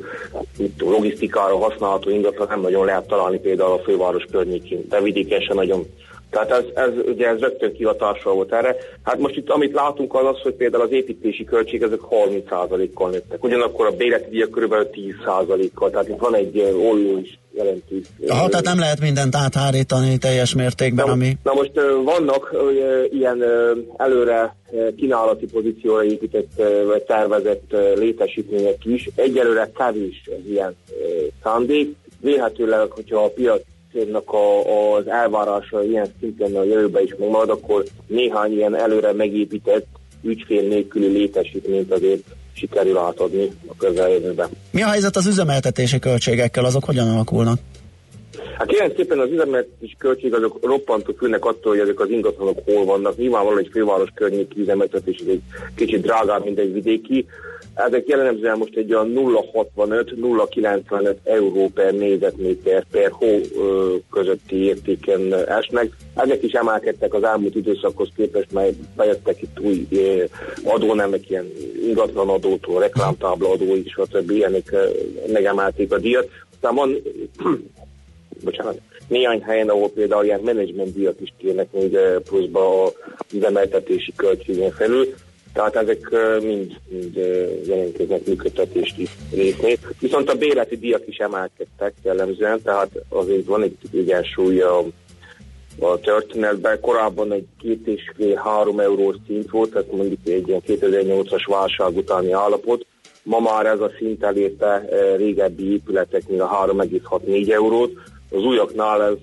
[0.78, 5.86] logisztikára használható ingatlan nem nagyon lehet találni például a főváros környékén, de vidéken sem nagyon.
[6.32, 8.76] Tehát ez, ez, ugye ez rögtön kihatással volt erre.
[9.02, 13.44] Hát most itt amit látunk az az, hogy például az építési költség ezek 30%-kal nőttek.
[13.44, 14.74] Ugyanakkor a bérleti díjak kb.
[14.92, 18.06] 10%-kal, tehát itt van egy olló is jelentős.
[18.28, 21.36] Aha, tehát nem lehet mindent áthárítani teljes mértékben, na, ami...
[21.42, 21.72] Na most
[22.04, 22.54] vannak
[23.10, 23.44] ilyen
[23.96, 24.56] előre
[24.96, 29.08] kínálati pozícióra épített vagy tervezett létesítmények is.
[29.14, 30.76] Egyelőre kevés az ilyen
[31.42, 31.94] szándék.
[32.20, 33.62] Vélhetőleg, hogyha a piac
[34.24, 39.86] a, az elvárása ilyen szinten a jövőben is megmarad, akkor néhány ilyen előre megépített
[40.22, 42.22] ügyfél nélküli létesítményt azért
[42.52, 44.48] sikerül átadni a közeljövőben.
[44.70, 47.58] Mi a helyzet az üzemeltetési költségekkel, azok hogyan alakulnak?
[48.58, 52.84] Hát kérem szépen az üzemeltetési költség azok roppantó főnek attól, hogy ezek az ingatlanok hol
[52.84, 53.16] vannak.
[53.16, 55.40] Nyilvánvalóan egy főváros környéki üzemeltetés egy
[55.74, 57.26] kicsit drágább, mint egy vidéki.
[57.74, 63.40] Ezek jellemzően most egy olyan 0,65-0,95 euró per négyzetméter per hó
[64.10, 65.96] közötti értéken esnek.
[66.14, 70.24] Ezek is emelkedtek az elmúlt időszakhoz képest, mert bejöttek itt új ö,
[70.64, 71.52] adónemek, ilyen
[71.86, 74.30] ingatlan adótól, reklámtábla adóig, stb.
[74.30, 74.74] Ilyenek
[75.32, 76.28] megemelték a díjat.
[76.52, 76.96] Aztán van,
[78.44, 82.92] bocsánat, néhány helyen, ahol például ilyen menedzsment díjat is kérnek még pluszba a
[83.32, 85.14] üzemeltetési költségén felül.
[85.52, 86.08] Tehát ezek
[86.42, 87.16] mind, mind
[87.66, 88.94] jelentkeznek működtetés
[89.34, 89.80] részét.
[89.98, 94.78] Viszont a bérleti díjak is emelkedtek jellemzően, tehát azért van egy egyensúly a,
[95.78, 96.80] a történetben.
[96.80, 101.96] Korábban egy két és fél három eurós szint volt, tehát mondjuk egy ilyen 2008-as válság
[101.96, 102.86] utáni állapot.
[103.22, 107.92] Ma már ez a szint elérte régebbi épületeknél a 3,64 eurót.
[108.30, 109.14] Az újaknál ez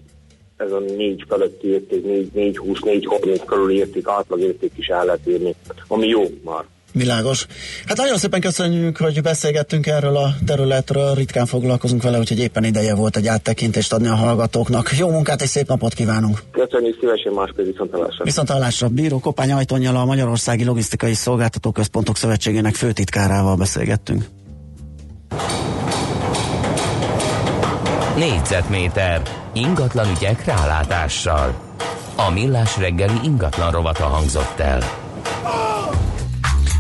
[0.60, 4.88] ez a négy feletti érték, négy, négy 20, négy 30 körül érték, átlag érték is
[4.88, 5.55] el lehet érni,
[5.88, 6.64] ami jó már.
[6.91, 7.45] Világos.
[7.86, 12.95] Hát nagyon szépen köszönjük, hogy beszélgettünk erről a területről, ritkán foglalkozunk vele, úgyhogy éppen ideje
[12.95, 14.97] volt egy áttekintést adni a hallgatóknak.
[14.97, 16.39] Jó munkát és szép napot kívánunk!
[16.51, 18.24] Köszönjük szívesen máskor viszontalásra.
[18.24, 24.24] Viszontalásra Bíró Kopány Ajtonnyal a Magyarországi Logisztikai Szolgáltató Központok Szövetségének főtitkárával beszélgettünk.
[28.20, 29.22] Négyzetméter
[29.53, 31.76] ingatlan ügyek rálátással.
[32.15, 34.82] A millás reggeli ingatlan rovata hangzott el.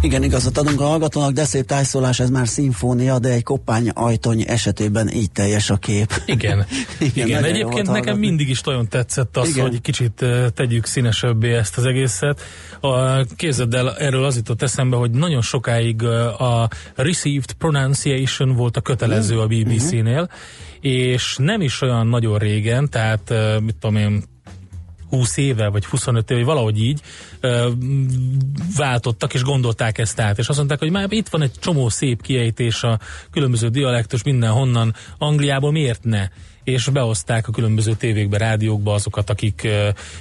[0.01, 4.43] Igen, igazat adunk a hallgatónak, de szép tájszólás, ez már szimfónia, de egy koppány ajtony
[4.47, 6.21] esetében így teljes a kép.
[6.25, 6.65] Igen.
[7.13, 8.19] Igen, jó egyébként nekem hallgatni.
[8.27, 9.61] mindig is nagyon tetszett az, Igen.
[9.61, 12.41] hogy kicsit tegyük színesebbé ezt az egészet.
[12.79, 16.03] A, képzeld el, erről az jutott eszembe, hogy nagyon sokáig
[16.37, 20.29] a received pronunciation volt a kötelező a BBC-nél,
[20.81, 24.23] és nem is olyan nagyon régen, tehát eh, mit tudom én,
[25.09, 27.01] 20 éve, vagy 25 éve, vagy valahogy így
[27.39, 27.69] ö,
[28.77, 32.21] váltottak, és gondolták ezt át, és azt mondták, hogy már itt van egy csomó szép
[32.21, 32.99] kiejtés a
[33.31, 36.27] különböző dialektus mindenhonnan, Angliából miért ne?
[36.69, 39.67] És behozták a különböző tévékbe, rádiókba azokat, akik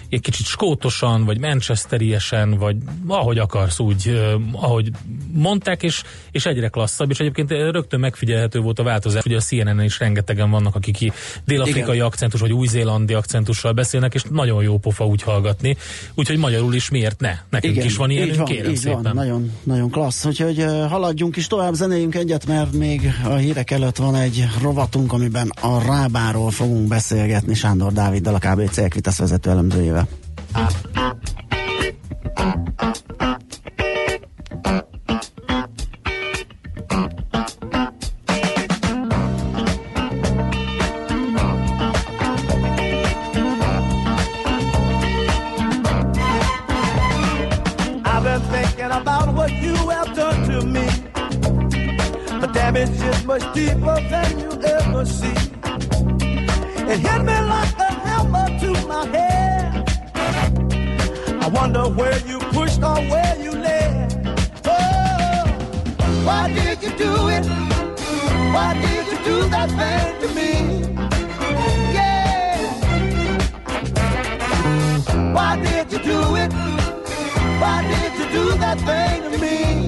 [0.09, 2.77] egy kicsit skótosan, vagy manchesteriesen, vagy
[3.07, 4.21] ahogy akarsz, úgy,
[4.53, 4.91] ahogy
[5.33, 9.83] mondták, és, és egyre klasszabb, és egyébként rögtön megfigyelhető volt a változás, ugye a CNN-en
[9.83, 11.13] is rengetegen vannak, akik ki
[11.45, 12.07] dél-afrikai Igen.
[12.07, 15.77] akcentus, vagy új-zélandi akcentussal beszélnek, és nagyon jó pofa úgy hallgatni,
[16.15, 17.39] úgyhogy magyarul is miért ne?
[17.51, 19.03] Nekünk is van ilyenünk, van, kérem így szépen.
[19.03, 20.25] Van, nagyon, nagyon klassz.
[20.25, 25.53] Úgyhogy haladjunk is tovább, zenéljünk egyet, mert még a hírek előtt van egy rovatunk, amiben
[25.61, 25.79] a
[26.39, 30.09] Rábáról fogunk beszélgetni Sándor Dáviddal, a KBC Equitas vezető elemzőjével.
[53.55, 55.38] Deeper than you ever see.
[56.91, 59.85] It hit me like a hammer to my head.
[61.45, 64.27] I wonder where you pushed or where you led.
[64.65, 65.45] Oh,
[66.25, 67.45] why did you do it?
[68.55, 70.51] Why did you do that thing to me?
[71.93, 72.57] Yeah.
[75.35, 76.53] Why did you do it?
[77.61, 79.88] Why did you do that thing to me?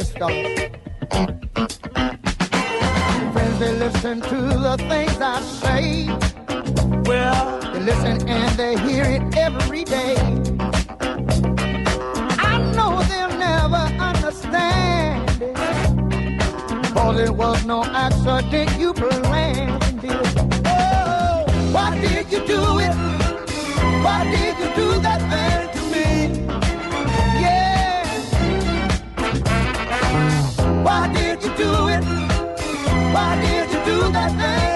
[0.00, 1.92] Now hear this, fellas.
[3.32, 4.36] Friends, they listen to
[4.66, 6.06] the things I say.
[7.04, 10.16] Well, they listen and they hear it every day.
[12.38, 16.94] I know they'll never understand it.
[16.94, 20.26] Cause it was no accident you planned it.
[20.64, 22.94] Oh, why did you do it?
[24.02, 25.59] Why did you do that thing
[30.90, 32.04] Why did you do it?
[33.14, 34.69] Why did you do that thing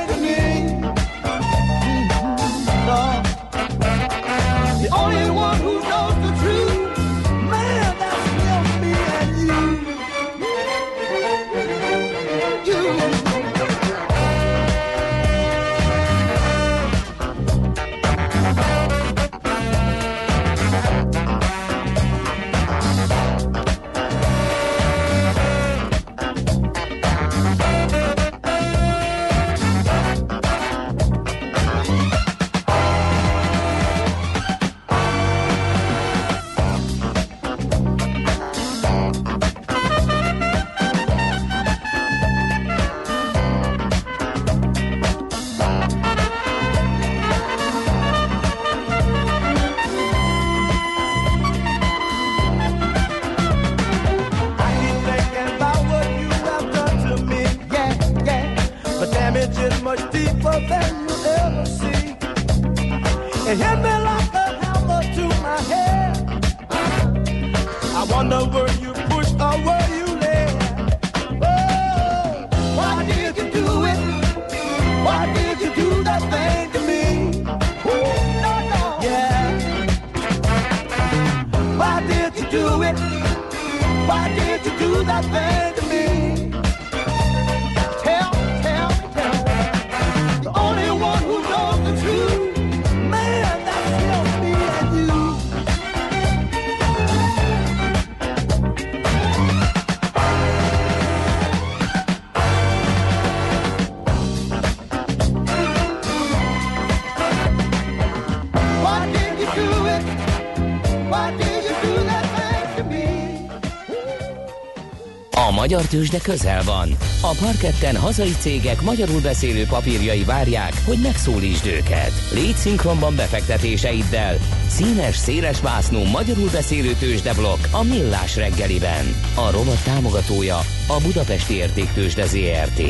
[115.74, 116.96] magyar tőzsde közel van.
[117.20, 122.12] A parketten hazai cégek magyarul beszélő papírjai várják, hogy megszólítsd őket.
[122.34, 124.36] Légy szinkronban befektetéseiddel.
[124.68, 129.04] Színes, széles vásznú magyarul beszélő tőzsdeblokk a Millás reggeliben.
[129.34, 130.56] A rovat támogatója
[130.88, 132.82] a Budapesti Értéktőzsde ZRT.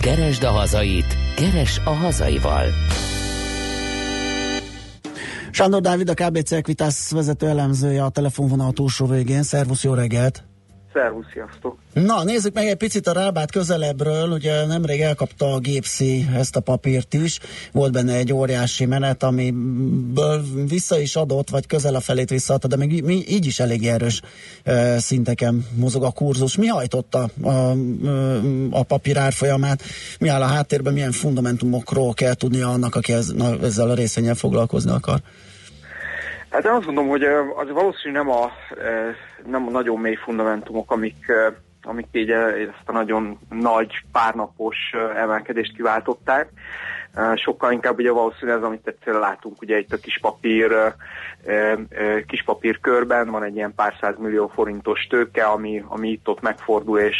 [0.00, 2.66] Keresd a hazait, keres a hazaival.
[5.50, 9.42] Sándor Dávid, a KBC Equitas vezető elemzője a telefonvonal túlsó végén.
[9.42, 10.49] Szervusz, jó reggelt!
[10.92, 11.78] Szervusz, sziasztok!
[11.92, 14.28] Na, nézzük meg egy picit a rábát közelebbről.
[14.30, 17.38] Ugye nemrég elkapta a gépszi ezt a papírt is.
[17.72, 22.76] Volt benne egy óriási menet, amiből vissza is adott, vagy közel a felét visszaadta, de
[22.76, 24.20] még mi, így is elég erős
[24.62, 26.56] e, szinteken mozog a kurzus.
[26.56, 27.70] Mi hajtotta a,
[28.70, 29.82] a papír árfolyamát?
[30.20, 34.34] Mi áll a háttérben, milyen fundamentumokról kell tudnia annak, aki ez, na, ezzel a részvényel
[34.34, 35.20] foglalkozni akar?
[36.50, 38.50] Hát én azt gondolom, hogy az valószínűleg nem a,
[39.46, 41.32] nem a nagyon mély fundamentumok, amik,
[41.82, 44.76] amik így ezt a nagyon nagy párnapos
[45.16, 46.48] emelkedést kiváltották.
[47.34, 50.72] Sokkal inkább ugye valószínűleg ez, amit egyszerűen látunk, ugye itt a kis papír,
[52.26, 57.16] kis papír körben van egy ilyen pár millió forintos tőke, ami, ami itt-ott megfordul, és,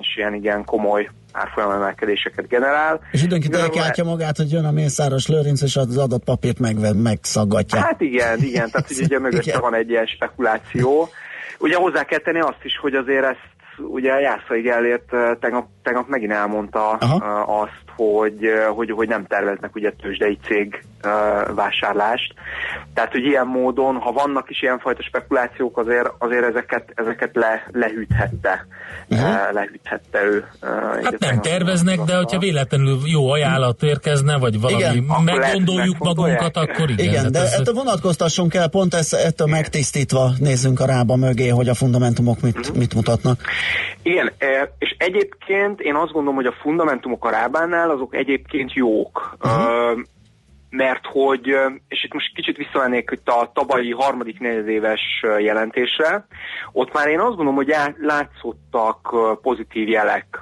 [0.00, 3.00] és ilyen igen komoly árfolyamemelkedéseket generál.
[3.10, 7.80] És időnként elkátja magát, hogy jön a Mészáros Lőrinc, és az adott papírt meg, megszaggatja.
[7.80, 11.08] Hát igen, igen, tehát hogy ugye mögötte van egy ilyen spekuláció.
[11.58, 15.08] Ugye hozzá kell tenni azt is, hogy azért ezt ugye Jászai Gellért
[15.40, 17.42] tegnap, tegnap megint elmondta Aha.
[17.62, 20.84] azt, hogy, hogy, hogy nem terveznek ugye tőzsdei cég
[21.54, 22.34] vásárlást.
[22.94, 28.66] Tehát, hogy ilyen módon, ha vannak is ilyenfajta spekulációk, azért, azért ezeket, ezeket le, lehűthette,
[29.08, 29.28] uh-huh.
[29.28, 30.44] uh, lehűthette ő.
[31.02, 36.90] Hát nem terveznek, de hogyha véletlenül jó ajánlat érkezne, vagy valami igen, meggondoljuk magunkat, akkor
[36.90, 37.06] igen.
[37.06, 37.52] Igen, hát de ez...
[37.52, 42.58] ettől vonatkoztassunk el, pont ezt, ettől megtisztítva nézzünk a rába mögé, hogy a fundamentumok mit,
[42.58, 42.76] uh-huh.
[42.76, 43.40] mit mutatnak.
[44.02, 44.32] Igen,
[44.78, 49.36] és egyébként én azt gondolom, hogy a fundamentumok a rábánál azok egyébként jók.
[49.40, 50.00] Uh-huh.
[50.70, 51.46] Mert hogy,
[51.88, 55.00] és itt most kicsit visszamennék itt a tavalyi harmadik negyedéves
[55.38, 56.26] jelentésre,
[56.72, 60.38] ott már én azt gondolom, hogy látszottak pozitív jelek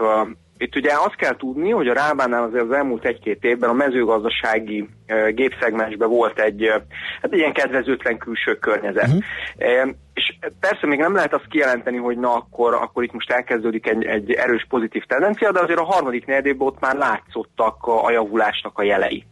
[0.61, 4.89] itt ugye azt kell tudni, hogy a Rábánál azért az elmúlt egy-két évben a mezőgazdasági
[5.31, 6.69] gépszegmensben volt egy,
[7.23, 9.09] hát egy ilyen kedvezőtlen külső környezet.
[9.09, 9.95] Uh-huh.
[10.15, 14.05] És persze még nem lehet azt kijelenteni, hogy na akkor, akkor itt most elkezdődik egy,
[14.05, 18.79] egy erős pozitív tendencia, de azért a harmadik negyedében ott már látszottak a, a javulásnak
[18.79, 19.25] a jelei.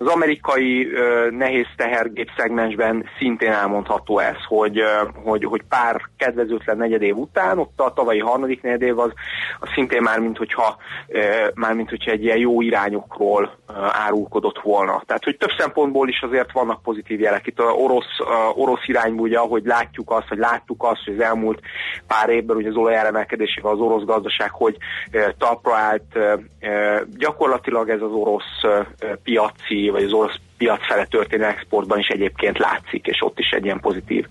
[0.00, 4.82] Az amerikai uh, nehéz tehergép szegmensben szintén elmondható ez, hogy,
[5.24, 9.12] hogy, hogy pár kedvezőtlen negyedév után, ott a tavalyi harmadik negyedév az,
[9.60, 10.76] az szintén már mint hogyha,
[11.08, 11.22] uh,
[11.54, 15.02] már mint hogyha egy ilyen jó irányokról uh, árulkodott volna.
[15.06, 17.46] Tehát, hogy több szempontból is azért vannak pozitív jelek.
[17.46, 18.18] Itt a orosz,
[18.54, 21.60] orosz irányból ugye, ahogy látjuk azt, vagy láttuk azt, hogy az elmúlt
[22.06, 24.76] pár évben ugye az olajáremelkedésével az orosz gazdaság, hogy
[25.12, 26.18] uh, talpra állt,
[27.16, 28.62] gyakorlatilag ez az orosz
[29.22, 33.64] piaci vagy az orosz piac fele történő exportban is egyébként látszik, és ott is egy
[33.64, 34.26] ilyen pozitív,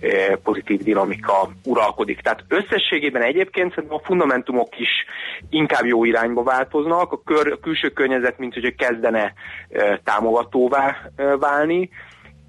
[0.00, 2.20] eh, pozitív dinamika uralkodik.
[2.20, 4.90] Tehát összességében egyébként szerintem a fundamentumok is
[5.50, 9.32] inkább jó irányba változnak, a, kör, a külső környezet, mint hogy kezdene
[9.68, 11.90] eh, támogatóvá eh, válni,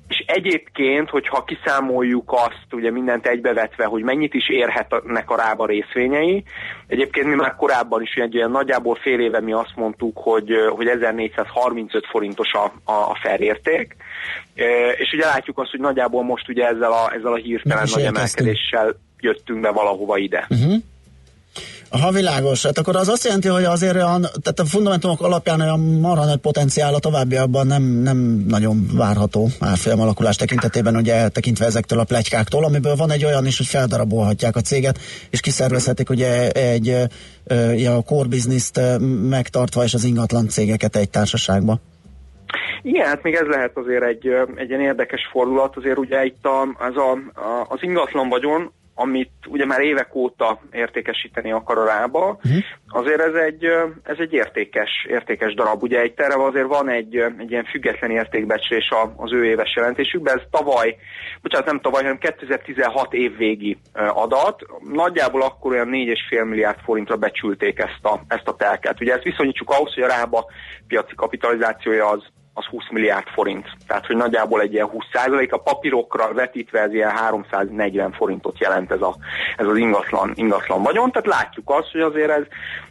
[0.08, 6.44] és egyébként, hogyha kiszámoljuk azt, ugye mindent egybevetve, hogy mennyit is érhetnek a rába részvényei,
[6.88, 10.88] egyébként mi már korábban is egy olyan nagyjából fél éve mi azt mondtuk, hogy, hogy
[10.88, 13.96] 1435 forintos a, a, a felérték,
[14.98, 18.96] és ugye látjuk azt, hogy nagyjából most ugye ezzel a, ezzel a hirtelen nagy emelkedéssel
[19.20, 20.48] jöttünk be valahova ide.
[20.50, 20.76] Uh-huh.
[21.90, 25.80] Ha világos, hát akkor az azt jelenti, hogy azért olyan, tehát a fundamentumok alapján olyan
[25.80, 28.18] marha nagy potenciál a továbbiakban nem, nem
[28.48, 33.58] nagyon várható árfolyam alakulás tekintetében, ugye tekintve ezektől a plegykáktól, amiből van egy olyan is,
[33.58, 35.00] hogy feldarabolhatják a céget,
[35.30, 36.90] és kiszervezhetik ugye egy
[37.88, 38.80] a core business-t
[39.30, 41.80] megtartva, és az ingatlan cégeket egy társaságba.
[42.82, 46.62] Igen, hát még ez lehet azért egy, egy ilyen érdekes fordulat, azért ugye itt a,
[46.62, 52.40] az, a, a, az ingatlan vagyon, amit ugye már évek óta értékesíteni akar a rába,
[52.44, 52.64] uh-huh.
[52.88, 53.66] azért ez egy,
[54.04, 55.84] ez egy értékes, értékes darab.
[55.84, 60.44] Ugye egy terve azért van egy, egy ilyen független értékbecslés az ő éves jelentésükben, ez
[60.50, 60.96] tavaly,
[61.42, 64.62] bocsánat nem tavaly, hanem 2016 évvégi adat,
[64.94, 69.02] nagyjából akkor olyan 4,5 milliárd forintra becsülték ezt a, ezt a telket.
[69.02, 70.46] Ugye ezt viszonyítsuk ahhoz, hogy a rába
[70.88, 72.24] piaci kapitalizációja az
[72.58, 73.68] az 20 milliárd forint.
[73.88, 78.92] Tehát, hogy nagyjából egy ilyen 20 százalék, a papírokra vetítve ez ilyen 340 forintot jelent
[78.92, 79.16] ez, a,
[79.58, 81.12] ez az ingatlan, ingatlan vagyon.
[81.12, 82.44] Tehát látjuk azt, hogy azért ez,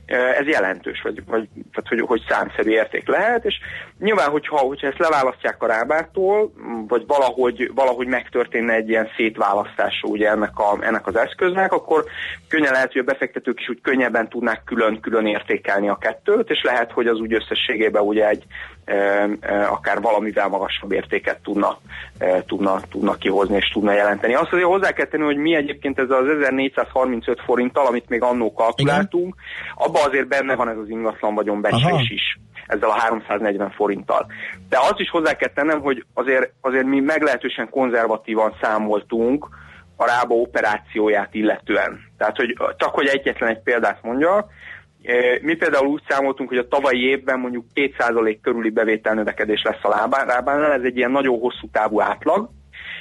[0.07, 3.55] ez jelentős, vagy, vagy tehát, hogy, hogy számszerű érték lehet, és
[3.99, 6.53] nyilván, hogyha, hogyha ezt leválasztják a rábártól,
[6.89, 12.05] vagy valahogy, valahogy megtörténne egy ilyen szétválasztása ugye ennek, a, ennek az eszköznek, akkor
[12.49, 16.93] könnyen lehet, hogy a befektetők is úgy könnyebben tudnák külön-külön értékelni a kettőt, és lehet,
[16.93, 18.45] hogy az úgy összességében ugye egy
[18.85, 18.95] e,
[19.41, 21.79] e, akár valamivel magasabb értéket tudna,
[22.19, 24.35] e, tudna, tudna kihozni és tudna jelenteni.
[24.35, 28.53] Azt azért hozzá kell tenni, hogy mi egyébként ez az 1435 forinttal, amit még annó
[28.53, 29.35] kalkuláltunk,
[29.95, 34.27] abban azért benne van ez az ingatlan vagyon becslés is ezzel a 340 forinttal.
[34.69, 39.49] De azt is hozzá kell tennem, hogy azért, azért mi meglehetősen konzervatívan számoltunk
[39.97, 42.01] a rába operációját illetően.
[42.19, 44.47] Tehát, hogy csak hogy egyetlen egy példát mondja,
[45.43, 50.73] mi például úgy számoltunk, hogy a tavalyi évben mondjuk 2% körüli bevételnövekedés lesz a rábánál,
[50.73, 52.49] ez egy ilyen nagyon hosszú távú átlag,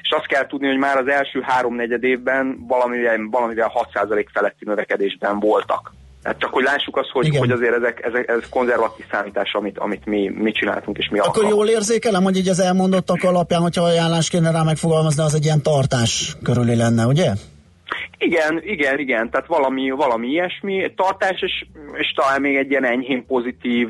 [0.01, 4.65] és azt kell tudni, hogy már az első három negyed évben valamivel, valamivel 6% feletti
[4.65, 5.91] növekedésben voltak.
[6.23, 10.05] Hát csak hogy lássuk azt, hogy, hogy azért ezek, ezek, ez konzervatív számítás, amit, amit
[10.05, 11.67] mi, mi csináltunk és mi Akkor alkalmazunk.
[11.67, 15.61] jól érzékelem, hogy így az elmondottak alapján, hogyha ajánlás kéne rá megfogalmazni, az egy ilyen
[15.61, 17.31] tartás körüli lenne, ugye?
[18.17, 23.25] Igen, igen, igen, tehát valami, valami ilyesmi, tartás, és, és talán még egy ilyen enyhén
[23.25, 23.89] pozitív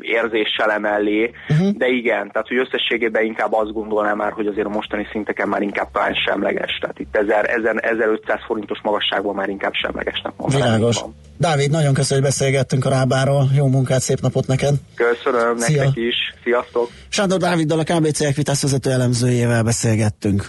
[0.00, 1.70] érzéssel emellé, uh-huh.
[1.70, 5.62] de igen, tehát hogy összességében inkább azt gondolnám már, hogy azért a mostani szinteken már
[5.62, 10.66] inkább talán semleges, tehát itt 1000, 1000, 1500 forintos magasságban már inkább semlegesnek mondanám.
[10.66, 11.00] Világos.
[11.38, 13.48] Dávid, nagyon köszönöm, hogy beszélgettünk a Rábáról.
[13.56, 14.74] Jó munkát, szép napot neked.
[14.94, 15.82] Köszönöm, Szia.
[15.82, 16.16] nektek is.
[16.42, 16.90] Sziasztok.
[17.08, 20.48] Sándor Dáviddal a KBC Equitas vezető elemzőjével beszélgettünk.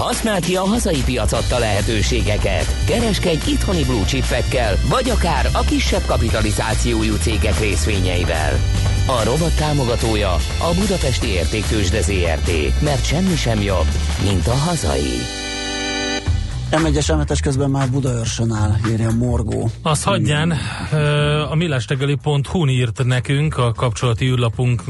[0.00, 2.84] Használd ki a hazai piac adta lehetőségeket.
[2.86, 8.58] Kereskedj itthoni blue chipekkel, vagy akár a kisebb kapitalizációjú cégek részvényeivel.
[9.06, 13.86] A robot támogatója a Budapesti Értéktősde ZRT, mert semmi sem jobb,
[14.22, 15.48] mint a hazai.
[16.70, 19.70] M1-es m közben már Budaörsön áll, írja Morgó.
[19.82, 20.50] Azt hagyján,
[21.50, 24.82] a millástegeli.hu írt nekünk a kapcsolati űrlapunk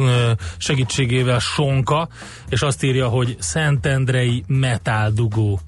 [0.57, 2.09] segítségével Sonka,
[2.49, 5.61] és azt írja, hogy Szentendrei metáldugó.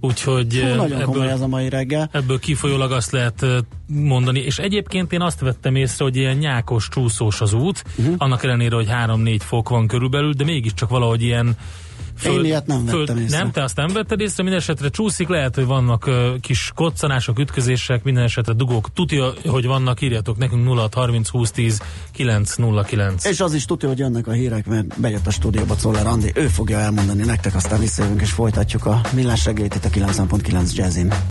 [0.00, 2.08] Úgyhogy Hú, nagyon ebből, ez a mai reggel.
[2.12, 3.46] Ebből kifolyólag azt lehet
[3.86, 8.14] mondani, és egyébként én azt vettem észre, hogy ilyen nyákos, csúszós az út, uh-huh.
[8.18, 11.56] annak ellenére, hogy 3-4 fok van körülbelül, de mégiscsak valahogy ilyen
[12.16, 13.38] Föld, Én ilyet nem föld, vettem észre.
[13.38, 17.38] Nem, te azt nem vetted észre, minden esetre csúszik, lehet, hogy vannak uh, kis koccanások,
[17.38, 18.92] ütközések, minden esetre dugók.
[18.92, 21.82] Tudja, hogy vannak, írjatok nekünk 0 30 20 10
[22.12, 23.24] 909.
[23.24, 26.46] És az is tudja, hogy jönnek a hírek, mert bejött a stúdióba Czoller Andi, ő
[26.46, 31.14] fogja elmondani nektek, aztán visszajövünk és folytatjuk a millás reggelyt itt a 9.9 Jazzin.